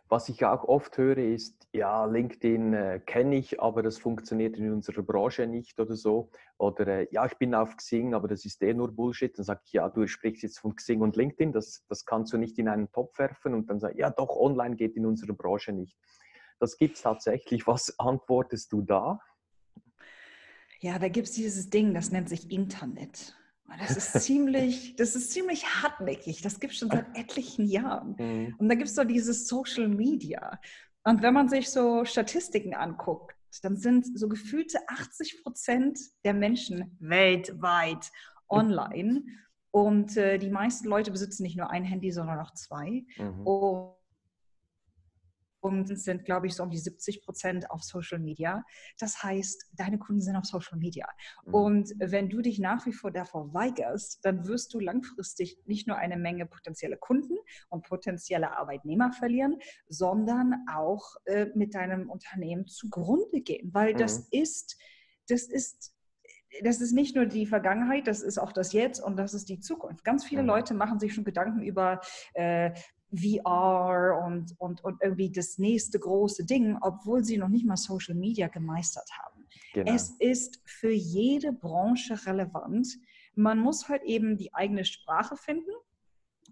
Was 0.10 0.30
ich 0.30 0.46
auch 0.46 0.64
oft 0.66 0.96
höre, 0.98 1.18
ist, 1.18 1.68
ja, 1.74 2.06
LinkedIn 2.06 2.74
äh, 2.74 3.00
kenne 3.04 3.36
ich, 3.36 3.60
aber 3.60 3.82
das 3.82 3.98
funktioniert 3.98 4.58
in 4.58 4.72
unserer 4.72 5.02
Branche 5.02 5.48
nicht 5.48 5.80
oder 5.80 5.96
so. 5.96 6.30
Oder 6.60 6.88
äh, 6.88 7.08
ja, 7.10 7.26
ich 7.26 7.36
bin 7.38 7.56
auf 7.56 7.76
Xing, 7.78 8.14
aber 8.14 8.28
das 8.28 8.46
ist 8.46 8.62
eh 8.62 8.76
nur 8.76 8.92
Bullshit. 8.92 9.36
Dann 9.36 9.46
sage 9.46 9.62
ich, 9.66 9.74
ja, 9.74 9.90
du 9.90 10.06
sprichst 10.06 10.44
jetzt 10.44 10.60
von 10.60 10.76
Xing 10.76 11.02
und 11.02 11.16
LinkedIn, 11.16 11.52
das, 11.52 11.84
das 11.90 12.06
kannst 12.06 12.32
du 12.32 12.38
nicht 12.38 12.60
in 12.60 12.68
einen 12.68 12.92
Topf 12.92 13.18
werfen. 13.18 13.56
Und 13.56 13.72
dann 13.72 13.80
sage 13.80 13.94
ich, 13.94 14.02
ja, 14.02 14.12
doch, 14.12 14.36
online 14.36 14.76
geht 14.76 14.96
in 14.96 15.08
unserer 15.08 15.34
Branche 15.34 15.72
nicht. 15.72 15.98
Das 16.60 16.78
gibt 16.78 16.98
es 16.98 17.02
tatsächlich. 17.02 17.66
Was 17.68 17.98
antwortest 17.98 18.72
du 18.72 18.84
da? 18.84 19.20
Ja, 20.80 21.00
da 21.00 21.08
gibt 21.08 21.28
es 21.28 21.34
dieses 21.34 21.72
Ding, 21.72 21.96
das 21.96 22.12
nennt 22.12 22.30
sich 22.30 22.52
Internet. 22.52 23.36
Das 23.80 23.98
ist 23.98 24.14
ziemlich, 24.22 24.96
das 24.96 25.16
ist 25.16 25.32
ziemlich 25.32 25.66
hartnäckig. 25.66 26.42
Das 26.42 26.60
gibt 26.60 26.74
es 26.74 26.80
schon 26.80 26.90
seit 26.90 27.18
etlichen 27.18 27.66
Jahren. 27.66 28.16
Mhm. 28.24 28.56
Und 28.58 28.70
da 28.70 28.76
gibt 28.76 28.90
es 28.90 28.96
so 28.96 29.04
dieses 29.04 29.48
Social 29.48 29.88
Media. 29.88 30.60
Und 31.04 31.22
wenn 31.22 31.34
man 31.34 31.50
sich 31.50 31.70
so 31.70 32.06
Statistiken 32.06 32.74
anguckt, 32.74 33.36
dann 33.62 33.76
sind 33.76 34.18
so 34.18 34.28
gefühlte 34.28 34.80
80 34.88 35.44
Prozent 35.44 36.00
der 36.24 36.34
Menschen 36.34 36.96
weltweit 37.00 38.12
online. 38.50 39.24
Und 39.72 40.16
äh, 40.18 40.38
die 40.38 40.50
meisten 40.50 40.88
Leute 40.88 41.12
besitzen 41.12 41.44
nicht 41.44 41.58
nur 41.58 41.70
ein 41.70 41.84
Handy, 41.84 42.12
sondern 42.12 42.40
auch 42.40 42.54
zwei. 42.54 43.06
Mhm. 43.18 43.48
Und 43.48 43.94
und 43.94 44.03
sind, 45.96 46.26
glaube 46.26 46.48
ich, 46.48 46.56
so 46.56 46.64
um 46.64 46.70
die 46.70 46.78
70 46.78 47.24
Prozent 47.24 47.72
auf 47.72 47.84
Social 47.84 48.20
Media. 48.20 48.64
Das 49.00 49.24
heißt, 49.24 49.72
deine 49.74 49.98
Kunden 49.98 50.22
sind 50.22 50.36
auf 50.36 50.46
Social 50.46 50.78
Media. 50.78 51.08
Mhm. 51.46 51.54
Und 51.54 51.94
wenn 51.98 52.30
du 52.30 52.42
dich 52.42 52.60
nach 52.60 52.86
wie 52.86 52.94
vor 52.94 53.12
davor 53.12 53.54
weigerst, 53.54 54.20
dann 54.24 54.48
wirst 54.48 54.74
du 54.74 54.80
langfristig 54.80 55.58
nicht 55.66 55.88
nur 55.88 55.98
eine 55.98 56.18
Menge 56.18 56.46
potenzielle 56.46 56.98
Kunden 56.98 57.38
und 57.70 57.86
potenzielle 57.86 58.58
Arbeitnehmer 58.58 59.12
verlieren, 59.12 59.58
sondern 59.88 60.66
auch 60.72 61.16
äh, 61.26 61.48
mit 61.56 61.76
deinem 61.76 62.10
Unternehmen 62.10 62.68
zugrunde 62.68 63.42
gehen, 63.42 63.74
weil 63.74 63.94
mhm. 63.94 63.98
das 63.98 64.28
ist, 64.32 64.78
das 65.28 65.44
ist 65.44 65.94
das 66.62 66.82
ist 66.82 66.92
nicht 66.92 67.16
nur 67.16 67.26
die 67.26 67.48
Vergangenheit, 67.48 68.06
das 68.06 68.22
ist 68.22 68.38
auch 68.38 68.52
das 68.52 68.74
Jetzt 68.74 69.00
und 69.00 69.18
das 69.18 69.34
ist 69.34 69.50
die 69.50 69.60
Zukunft. 69.60 70.04
Ganz 70.04 70.24
viele 70.24 70.44
mhm. 70.44 70.50
Leute 70.50 70.74
machen 70.74 71.00
sich 71.00 71.14
schon 71.14 71.24
Gedanken 71.24 71.64
über 71.64 72.02
äh, 72.34 72.72
VR 73.16 74.24
und, 74.26 74.56
und, 74.60 74.84
und 74.84 75.02
irgendwie 75.02 75.32
das 75.32 75.58
nächste 75.58 76.00
große 76.00 76.46
Ding, 76.46 76.78
obwohl 76.82 77.24
sie 77.24 77.38
noch 77.38 77.50
nicht 77.50 77.66
mal 77.66 77.78
Social 77.78 78.16
Media 78.16 78.48
gemeistert 78.48 79.10
haben. 79.24 79.46
Genau. 79.74 79.94
Es 79.94 80.12
ist 80.20 80.62
für 80.66 80.92
jede 80.92 81.52
Branche 81.52 82.26
relevant. 82.26 82.88
Man 83.36 83.60
muss 83.60 83.90
halt 83.90 84.04
eben 84.04 84.38
die 84.38 84.54
eigene 84.54 84.86
Sprache 84.86 85.36
finden 85.36 85.72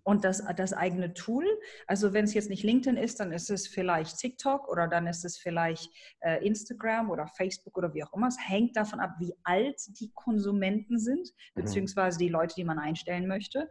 und 0.04 0.24
das, 0.24 0.44
das 0.56 0.74
eigene 0.74 1.14
Tool. 1.14 1.46
Also 1.88 2.14
wenn 2.14 2.26
es 2.26 2.34
jetzt 2.34 2.50
nicht 2.50 2.64
LinkedIn 2.64 2.98
ist, 2.98 3.20
dann 3.20 3.32
ist 3.32 3.50
es 3.50 3.68
vielleicht 3.68 4.18
TikTok 4.18 4.68
oder 4.68 4.88
dann 4.88 5.08
ist 5.08 5.24
es 5.26 5.38
vielleicht 5.38 5.92
äh, 6.22 6.46
Instagram 6.46 7.12
oder 7.12 7.28
Facebook 7.28 7.78
oder 7.78 7.94
wie 7.94 8.04
auch 8.04 8.14
immer. 8.14 8.28
Es 8.28 8.38
hängt 8.40 8.76
davon 8.76 9.00
ab, 9.00 9.16
wie 9.20 9.36
alt 9.44 9.80
die 10.00 10.12
Konsumenten 10.14 10.98
sind, 10.98 11.30
mhm. 11.56 11.62
beziehungsweise 11.62 12.18
die 12.18 12.30
Leute, 12.30 12.56
die 12.56 12.64
man 12.64 12.80
einstellen 12.80 13.28
möchte. 13.28 13.70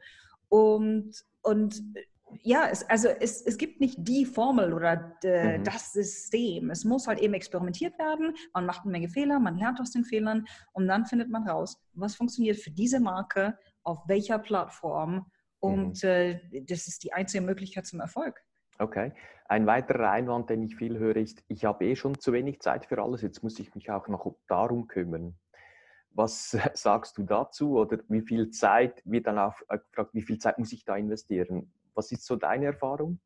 Und, 0.49 1.25
und 1.43 1.83
ja, 2.43 2.69
es, 2.71 2.89
also 2.89 3.09
es, 3.09 3.43
es 3.43 3.59
gibt 3.59 3.81
nicht 3.81 3.97
die 3.99 4.25
Formel 4.25 4.73
oder 4.73 5.17
de, 5.23 5.59
mhm. 5.59 5.65
das 5.65 5.93
System. 5.93 6.71
Es 6.71 6.85
muss 6.85 7.07
halt 7.07 7.19
eben 7.21 7.35
experimentiert 7.35 7.99
werden. 7.99 8.35
Man 8.55 8.67
macht 8.67 8.83
eine 8.83 8.93
Menge 8.93 9.09
Fehler, 9.09 9.39
man 9.41 9.57
lernt 9.57 9.81
aus 9.81 9.91
den 9.91 10.05
Fehlern 10.05 10.47
und 10.73 10.87
dann 10.87 11.07
findet 11.07 11.31
man 11.31 11.49
raus, 11.49 11.83
was 11.95 12.15
funktioniert 12.15 12.59
für 12.59 12.71
diese 12.71 13.01
Marke, 13.01 13.59
auf 13.83 13.99
welcher 14.07 14.39
Plattform. 14.39 15.27
Und 15.59 16.03
mhm. 16.03 16.09
äh, 16.09 16.63
das 16.63 16.89
ist 16.89 17.05
die 17.05 17.13
einzige 17.13 17.45
Möglichkeit 17.45 17.87
zum 17.87 18.01
Erfolg. 18.01 18.41
Okay. 18.79 19.13
Ein 19.47 19.67
weiterer 19.67 20.11
Einwand, 20.11 20.49
den 20.49 20.63
ich 20.63 20.77
viel 20.77 20.99
höre, 20.99 21.17
ist, 21.17 21.43
ich 21.49 21.65
habe 21.65 21.85
eh 21.85 21.97
schon 21.97 22.19
zu 22.19 22.33
wenig 22.33 22.61
Zeit 22.61 22.87
für 22.87 23.03
alles, 23.03 23.21
jetzt 23.21 23.43
muss 23.43 23.59
ich 23.59 23.75
mich 23.75 23.91
auch 23.91 24.09
noch 24.09 24.35
darum 24.47 24.87
kümmern. 24.87 25.37
Was 26.13 26.51
sagst 26.75 27.19
du 27.19 27.25
dazu? 27.25 27.79
Oder 27.79 27.99
wie 28.09 28.23
viel 28.23 28.51
Zeit 28.51 29.03
wird 29.05 29.27
dann 29.27 29.39
auch 29.39 29.59
gefragt, 29.69 30.15
wie 30.15 30.23
viel 30.23 30.39
Zeit 30.39 30.59
muss 30.59 30.73
ich 30.73 30.85
da 30.85 30.97
investieren? 30.97 31.73
Was 31.95 32.13
ist 32.13 32.25
so 32.25 32.37
deine 32.37 32.67
Erfahrung? 32.67 33.21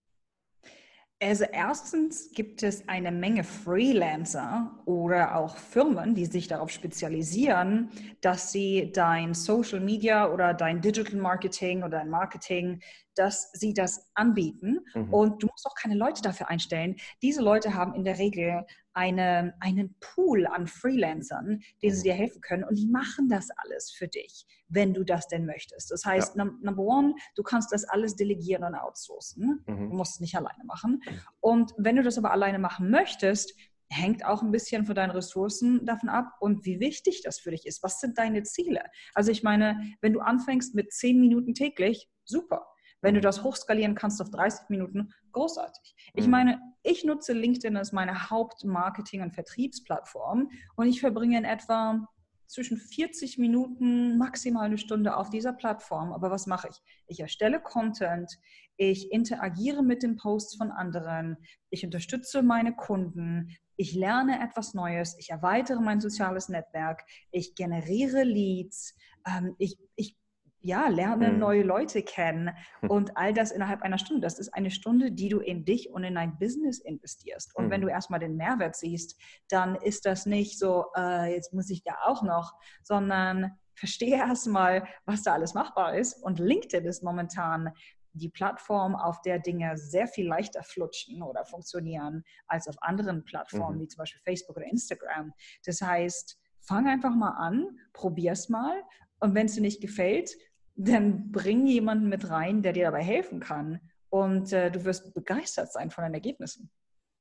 Also 1.23 1.45
erstens 1.45 2.33
gibt 2.33 2.63
es 2.63 2.87
eine 2.89 3.11
Menge 3.11 3.45
Freelancer 3.45 4.79
oder 4.85 5.37
auch 5.37 5.57
Firmen, 5.57 6.15
die 6.15 6.27
sich 6.27 6.49
darauf 6.49 6.71
spezialisieren, 6.71 7.89
dass 8.21 8.53
sie 8.53 8.91
dein 8.93 9.33
Social 9.33 9.81
Media 9.81 10.31
oder 10.31 10.53
dein 10.53 10.81
Digital 10.81 11.19
Marketing 11.19 11.79
oder 11.79 11.99
dein 12.01 12.11
Marketing, 12.11 12.83
dass 13.15 13.51
sie 13.53 13.73
das 13.73 14.11
anbieten. 14.15 14.81
Mhm. 14.95 15.15
Und 15.15 15.43
du 15.43 15.47
musst 15.47 15.67
auch 15.67 15.75
keine 15.75 15.95
Leute 15.95 16.21
dafür 16.21 16.51
einstellen. 16.51 16.97
Diese 17.23 17.43
Leute 17.43 17.75
haben 17.75 17.95
in 17.95 18.05
der 18.05 18.19
Regel 18.19 18.67
eine, 18.95 19.55
einen 19.61 19.97
Pool 20.01 20.47
an 20.47 20.67
Freelancern, 20.67 21.61
denen 21.83 21.95
sie 21.95 22.01
mhm. 22.01 22.13
dir 22.13 22.15
helfen 22.15 22.41
können 22.41 22.65
und 22.65 22.77
die 22.77 22.87
machen 22.87 23.29
das 23.29 23.49
alles 23.57 23.91
für 23.91 24.09
dich, 24.09 24.47
wenn 24.69 24.95
du 24.95 25.05
das 25.05 25.29
denn 25.29 25.47
möchtest. 25.47 25.91
Das 25.91 26.05
heißt, 26.05 26.37
ja. 26.37 26.45
number 26.45 26.83
one, 26.83 27.15
du 27.35 27.43
kannst 27.43 27.73
das 27.73 27.85
alles 27.85 28.17
delegieren 28.17 28.65
und 28.65 28.75
outsourcen. 28.75 29.65
Mhm. 29.67 29.91
Du 29.91 29.97
musst 29.97 30.15
es 30.15 30.21
nicht 30.21 30.37
alleine 30.37 30.65
machen. 30.65 31.03
Mhm. 31.05 31.21
Und 31.41 31.75
wenn 31.77 31.97
du 31.97 32.03
das 32.03 32.19
aber 32.19 32.31
alleine 32.31 32.59
machen 32.59 32.91
möchtest, 32.91 33.55
hängt 33.91 34.25
auch 34.25 34.43
ein 34.43 34.51
bisschen 34.51 34.87
von 34.87 34.95
deinen 34.95 35.11
Ressourcen 35.11 35.85
davon 35.85 36.09
ab 36.09 36.33
und 36.41 36.65
wie 36.65 36.81
wichtig 36.81 37.23
das 37.23 37.39
für 37.39 37.51
dich 37.51 37.67
ist. 37.67 37.83
Was 37.83 38.01
sind 38.01 38.19
deine 38.19 38.43
Ziele? 38.43 38.83
Also 39.13 39.31
ich 39.31 39.43
meine, 39.43 39.81
wenn 40.01 40.13
du 40.13 40.21
anfängst 40.21 40.75
mit 40.75 40.93
zehn 40.93 41.21
Minuten 41.21 41.55
täglich, 41.55 42.09
super. 42.25 42.67
Wenn 43.05 43.15
du 43.15 43.21
das 43.21 43.45
hochskalieren 43.45 43.95
kannst 43.95 44.23
auf 44.23 44.31
30 44.31 44.71
Minuten, 44.71 45.13
großartig. 45.33 45.95
Ich 46.15 46.25
mhm. 46.25 46.31
meine, 46.31 46.61
ich 46.83 47.05
nutze 47.05 47.35
LinkedIn 47.35 47.77
als 47.77 47.93
meine 47.93 48.31
Hauptmarketing- 48.31 49.23
und 49.23 49.35
Vertriebsplattform 49.35 50.51
und 50.77 50.87
ich 50.89 51.01
verbringe 51.01 51.37
in 51.37 51.45
etwa 51.45 52.09
zwischen 52.47 52.79
40 52.79 53.37
Minuten, 53.37 54.17
maximal 54.17 54.65
eine 54.65 54.79
Stunde 54.79 55.19
auf 55.19 55.29
dieser 55.29 55.53
Plattform. 55.53 56.15
Aber 56.15 56.31
was 56.31 56.47
mache 56.47 56.69
ich? 56.71 56.77
Ich 57.07 57.21
erstelle 57.21 57.61
Content, 57.61 58.39
ich 58.79 59.13
interagiere 59.13 59.83
mit 59.83 60.03
den 60.03 60.17
Posts 60.17 60.57
von 60.57 60.71
anderen, 60.71 61.37
ich 61.69 61.85
unterstütze 61.85 62.43
meine 62.43 62.75
Kunden, 62.75 63.55
ich 63.77 63.95
lerne 63.95 64.43
etwas 64.43 64.73
Neues, 64.73 65.15
ich 65.19 65.29
erweitere 65.29 65.81
mein 65.81 66.01
soziales 66.01 66.49
Netzwerk, 66.49 67.03
ich 67.31 67.55
generiere 67.55 68.23
Leads, 68.23 68.97
ähm, 69.27 69.55
ich, 69.59 69.77
ich 69.97 70.17
ja, 70.65 70.89
lerne 70.89 71.31
mhm. 71.31 71.39
neue 71.39 71.63
Leute 71.63 72.03
kennen 72.03 72.51
hm. 72.81 72.91
und 72.91 73.17
all 73.19 73.35
das 73.35 73.53
innerhalb 73.53 73.83
einer 73.83 73.99
Stunde. 73.99 74.23
Das 74.23 74.39
ist 74.39 74.49
eine 74.55 74.71
Stunde, 74.71 75.13
die 75.13 75.29
du 75.29 75.41
in 75.41 75.67
dich 75.67 75.91
und 75.91 76.05
in 76.05 76.15
dein 76.15 76.39
Business 76.39 76.79
investierst. 76.79 77.55
Und 77.55 77.67
mhm. 77.67 77.71
wenn 77.71 77.81
du 77.83 77.89
erstmal 77.89 78.19
den 78.19 78.37
Mehrwert 78.37 78.75
siehst, 78.75 79.21
dann 79.51 79.77
ist 79.77 80.07
das 80.07 80.25
nicht 80.25 80.59
so, 80.59 80.87
äh, 80.97 81.35
jetzt 81.35 81.53
muss 81.53 81.69
ich 81.69 81.85
da 81.85 81.97
auch 82.07 82.23
noch, 82.23 82.55
sondern 82.83 83.59
verstehe 83.75 84.17
erstmal, 84.17 84.89
was 85.05 85.23
da 85.23 85.35
alles 85.35 85.53
machbar 85.53 85.97
ist. 85.97 86.15
Und 86.23 86.39
LinkedIn 86.39 86.87
ist 86.87 87.03
momentan 87.03 87.71
die 88.15 88.31
Plattform, 88.31 88.95
auf 88.95 89.21
der 89.21 89.41
Dinge 89.41 89.77
sehr 89.77 90.07
viel 90.07 90.27
leichter 90.27 90.63
flutschen 90.63 91.23
oder 91.23 91.45
funktionieren 91.45 92.25
als 92.47 92.69
auf 92.69 92.77
anderen 92.81 93.25
Plattformen, 93.25 93.77
mhm. 93.77 93.83
wie 93.83 93.89
zum 93.89 93.99
Beispiel 93.99 94.23
Facebook 94.23 94.57
oder 94.57 94.67
Instagram. 94.67 95.35
Das 95.67 95.83
heißt, 95.83 96.39
fang 96.61 96.87
einfach 96.87 97.15
mal 97.15 97.33
an, 97.33 97.79
probier's 97.93 98.49
mal. 98.49 98.83
Und 99.21 99.35
wenn 99.35 99.47
es 99.47 99.55
dir 99.55 99.61
nicht 99.61 99.83
gefällt, 99.83 100.31
dann 100.77 101.31
bring 101.31 101.67
jemanden 101.67 102.09
mit 102.09 102.29
rein, 102.31 102.63
der 102.63 102.73
dir 102.73 102.85
dabei 102.85 103.03
helfen 103.03 103.41
kann. 103.41 103.81
Und 104.11 104.53
äh, 104.53 104.71
du 104.71 104.85
wirst 104.85 105.15
begeistert 105.15 105.73
sein 105.73 105.91
von 105.91 106.05
den 106.05 106.15
Ergebnissen. 106.15 106.71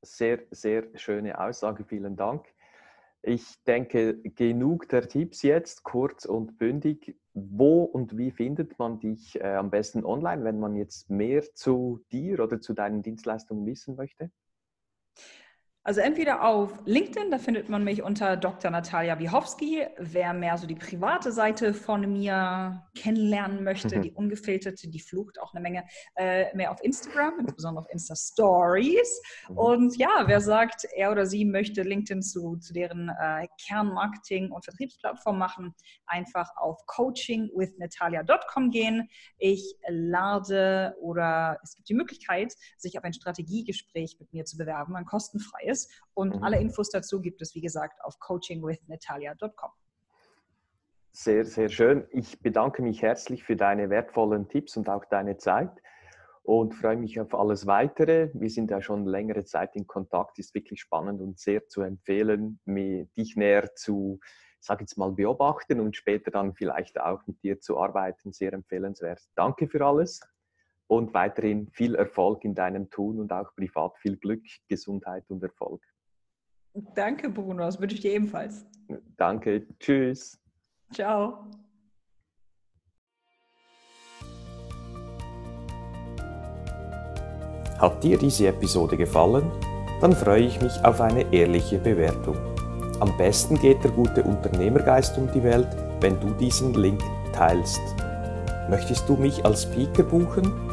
Sehr, 0.01 0.43
sehr 0.51 0.85
schöne 0.95 1.39
Aussage. 1.39 1.85
Vielen 1.85 2.15
Dank. 2.15 2.45
Ich 3.25 3.63
denke, 3.63 4.17
genug 4.17 4.89
der 4.89 5.07
Tipps 5.07 5.43
jetzt, 5.43 5.83
kurz 5.83 6.25
und 6.25 6.57
bündig. 6.57 7.15
Wo 7.33 7.83
und 7.83 8.17
wie 8.17 8.31
findet 8.31 8.77
man 8.77 8.99
dich 8.99 9.39
äh, 9.39 9.55
am 9.55 9.71
besten 9.71 10.05
online, 10.05 10.43
wenn 10.43 10.59
man 10.59 10.75
jetzt 10.75 11.09
mehr 11.09 11.41
zu 11.55 12.03
dir 12.11 12.41
oder 12.41 12.59
zu 12.59 12.73
deinen 12.73 13.01
Dienstleistungen 13.01 13.65
wissen 13.65 13.95
möchte? 13.95 14.29
Also 15.85 15.99
entweder 15.99 16.45
auf 16.45 16.71
LinkedIn, 16.85 17.29
da 17.29 17.37
findet 17.37 17.67
man 17.67 17.83
mich 17.83 18.01
unter 18.03 18.37
Dr. 18.37 18.71
Natalia 18.71 19.19
Wiechowski. 19.19 19.85
Wer 19.97 20.33
mehr 20.33 20.57
so 20.57 20.65
die 20.65 20.75
private 20.75 21.33
Seite 21.33 21.73
von 21.73 22.09
mir 22.09 22.85
kennenlernen 22.95 23.65
möchte, 23.65 23.97
mhm. 23.97 24.01
die 24.01 24.11
ungefilterte, 24.13 24.87
die 24.87 25.01
flucht 25.01 25.41
auch 25.41 25.53
eine 25.53 25.61
Menge, 25.61 25.83
äh, 26.15 26.55
mehr 26.55 26.71
auf 26.71 26.81
Instagram, 26.81 27.37
insbesondere 27.41 27.83
auf 27.83 27.91
Insta 27.91 28.15
Stories. 28.15 29.21
Mhm. 29.49 29.57
Und 29.57 29.97
ja, 29.97 30.23
wer 30.25 30.39
sagt, 30.39 30.85
er 30.95 31.11
oder 31.11 31.25
sie 31.25 31.43
möchte 31.43 31.81
LinkedIn 31.81 32.21
zu, 32.21 32.55
zu 32.55 32.71
deren 32.71 33.09
äh, 33.09 33.47
Kernmarketing- 33.67 34.51
und 34.51 34.63
Vertriebsplattform 34.63 35.37
machen, 35.37 35.75
einfach 36.05 36.49
auf 36.55 36.85
coachingwithnatalia.com 36.85 38.69
gehen. 38.69 39.09
Ich 39.37 39.75
lade 39.89 40.95
oder 41.01 41.59
es 41.61 41.75
gibt 41.75 41.89
die 41.89 41.93
Möglichkeit, 41.93 42.53
sich 42.77 42.97
auf 42.97 43.03
ein 43.03 43.13
Strategiegespräch 43.13 44.15
mit 44.21 44.31
mir 44.31 44.45
zu 44.45 44.55
bewerben, 44.55 44.95
ein 44.95 45.05
kostenfreies 45.05 45.72
ist. 45.73 45.91
Und 46.13 46.35
mhm. 46.35 46.43
alle 46.43 46.59
Infos 46.59 46.89
dazu 46.89 47.19
gibt 47.19 47.41
es, 47.41 47.55
wie 47.55 47.61
gesagt, 47.61 47.99
auf 48.03 48.19
coachingwithnatalia.com. 48.19 49.71
Sehr, 51.11 51.45
sehr 51.45 51.69
schön. 51.69 52.07
Ich 52.11 52.39
bedanke 52.41 52.81
mich 52.81 53.01
herzlich 53.01 53.43
für 53.43 53.55
deine 53.55 53.89
wertvollen 53.89 54.47
Tipps 54.47 54.77
und 54.77 54.89
auch 54.89 55.05
deine 55.05 55.37
Zeit 55.37 55.71
und 56.41 56.73
freue 56.73 56.97
mich 56.97 57.19
auf 57.19 57.33
alles 57.35 57.67
weitere. 57.67 58.31
Wir 58.33 58.49
sind 58.49 58.71
ja 58.71 58.81
schon 58.81 59.05
längere 59.05 59.45
Zeit 59.45 59.75
in 59.75 59.85
Kontakt, 59.85 60.39
ist 60.39 60.55
wirklich 60.55 60.81
spannend 60.81 61.21
und 61.21 61.39
sehr 61.39 61.67
zu 61.67 61.81
empfehlen, 61.81 62.59
mir, 62.65 63.05
dich 63.17 63.35
näher 63.35 63.75
zu, 63.75 64.19
ich 64.59 64.65
sage 64.65 64.81
jetzt 64.81 64.97
mal, 64.97 65.11
beobachten 65.11 65.79
und 65.79 65.95
später 65.95 66.31
dann 66.31 66.55
vielleicht 66.55 66.99
auch 66.99 67.21
mit 67.27 67.43
dir 67.43 67.59
zu 67.59 67.79
arbeiten. 67.79 68.33
Sehr 68.33 68.53
empfehlenswert. 68.53 69.21
Danke 69.35 69.67
für 69.67 69.85
alles 69.85 70.19
und 70.87 71.13
weiterhin 71.13 71.69
viel 71.71 71.95
Erfolg 71.95 72.43
in 72.43 72.55
deinem 72.55 72.89
Tun 72.89 73.19
und 73.19 73.31
auch 73.31 73.53
privat 73.55 73.97
viel 73.99 74.17
Glück, 74.17 74.43
Gesundheit 74.67 75.23
und 75.29 75.43
Erfolg. 75.43 75.81
Danke, 76.95 77.29
Bruno. 77.29 77.63
Das 77.63 77.79
wünsche 77.79 77.95
ich 77.95 78.01
dir 78.01 78.13
ebenfalls. 78.13 78.65
Danke. 79.17 79.67
Tschüss. 79.79 80.39
Ciao. 80.91 81.45
Hat 87.79 88.03
dir 88.03 88.17
diese 88.17 88.47
Episode 88.47 88.95
gefallen? 88.97 89.51
Dann 89.99 90.13
freue 90.13 90.43
ich 90.43 90.61
mich 90.61 90.73
auf 90.83 91.01
eine 91.01 91.31
ehrliche 91.33 91.79
Bewertung. 91.79 92.35
Am 92.99 93.15
besten 93.17 93.59
geht 93.59 93.83
der 93.83 93.91
gute 93.91 94.23
Unternehmergeist 94.23 95.17
um 95.17 95.29
die 95.31 95.43
Welt, 95.43 95.67
wenn 95.99 96.19
du 96.19 96.31
diesen 96.35 96.73
Link 96.73 97.01
teilst. 97.33 97.81
Möchtest 98.69 99.07
du 99.09 99.15
mich 99.15 99.43
als 99.43 99.63
Speaker 99.63 100.03
buchen? 100.03 100.72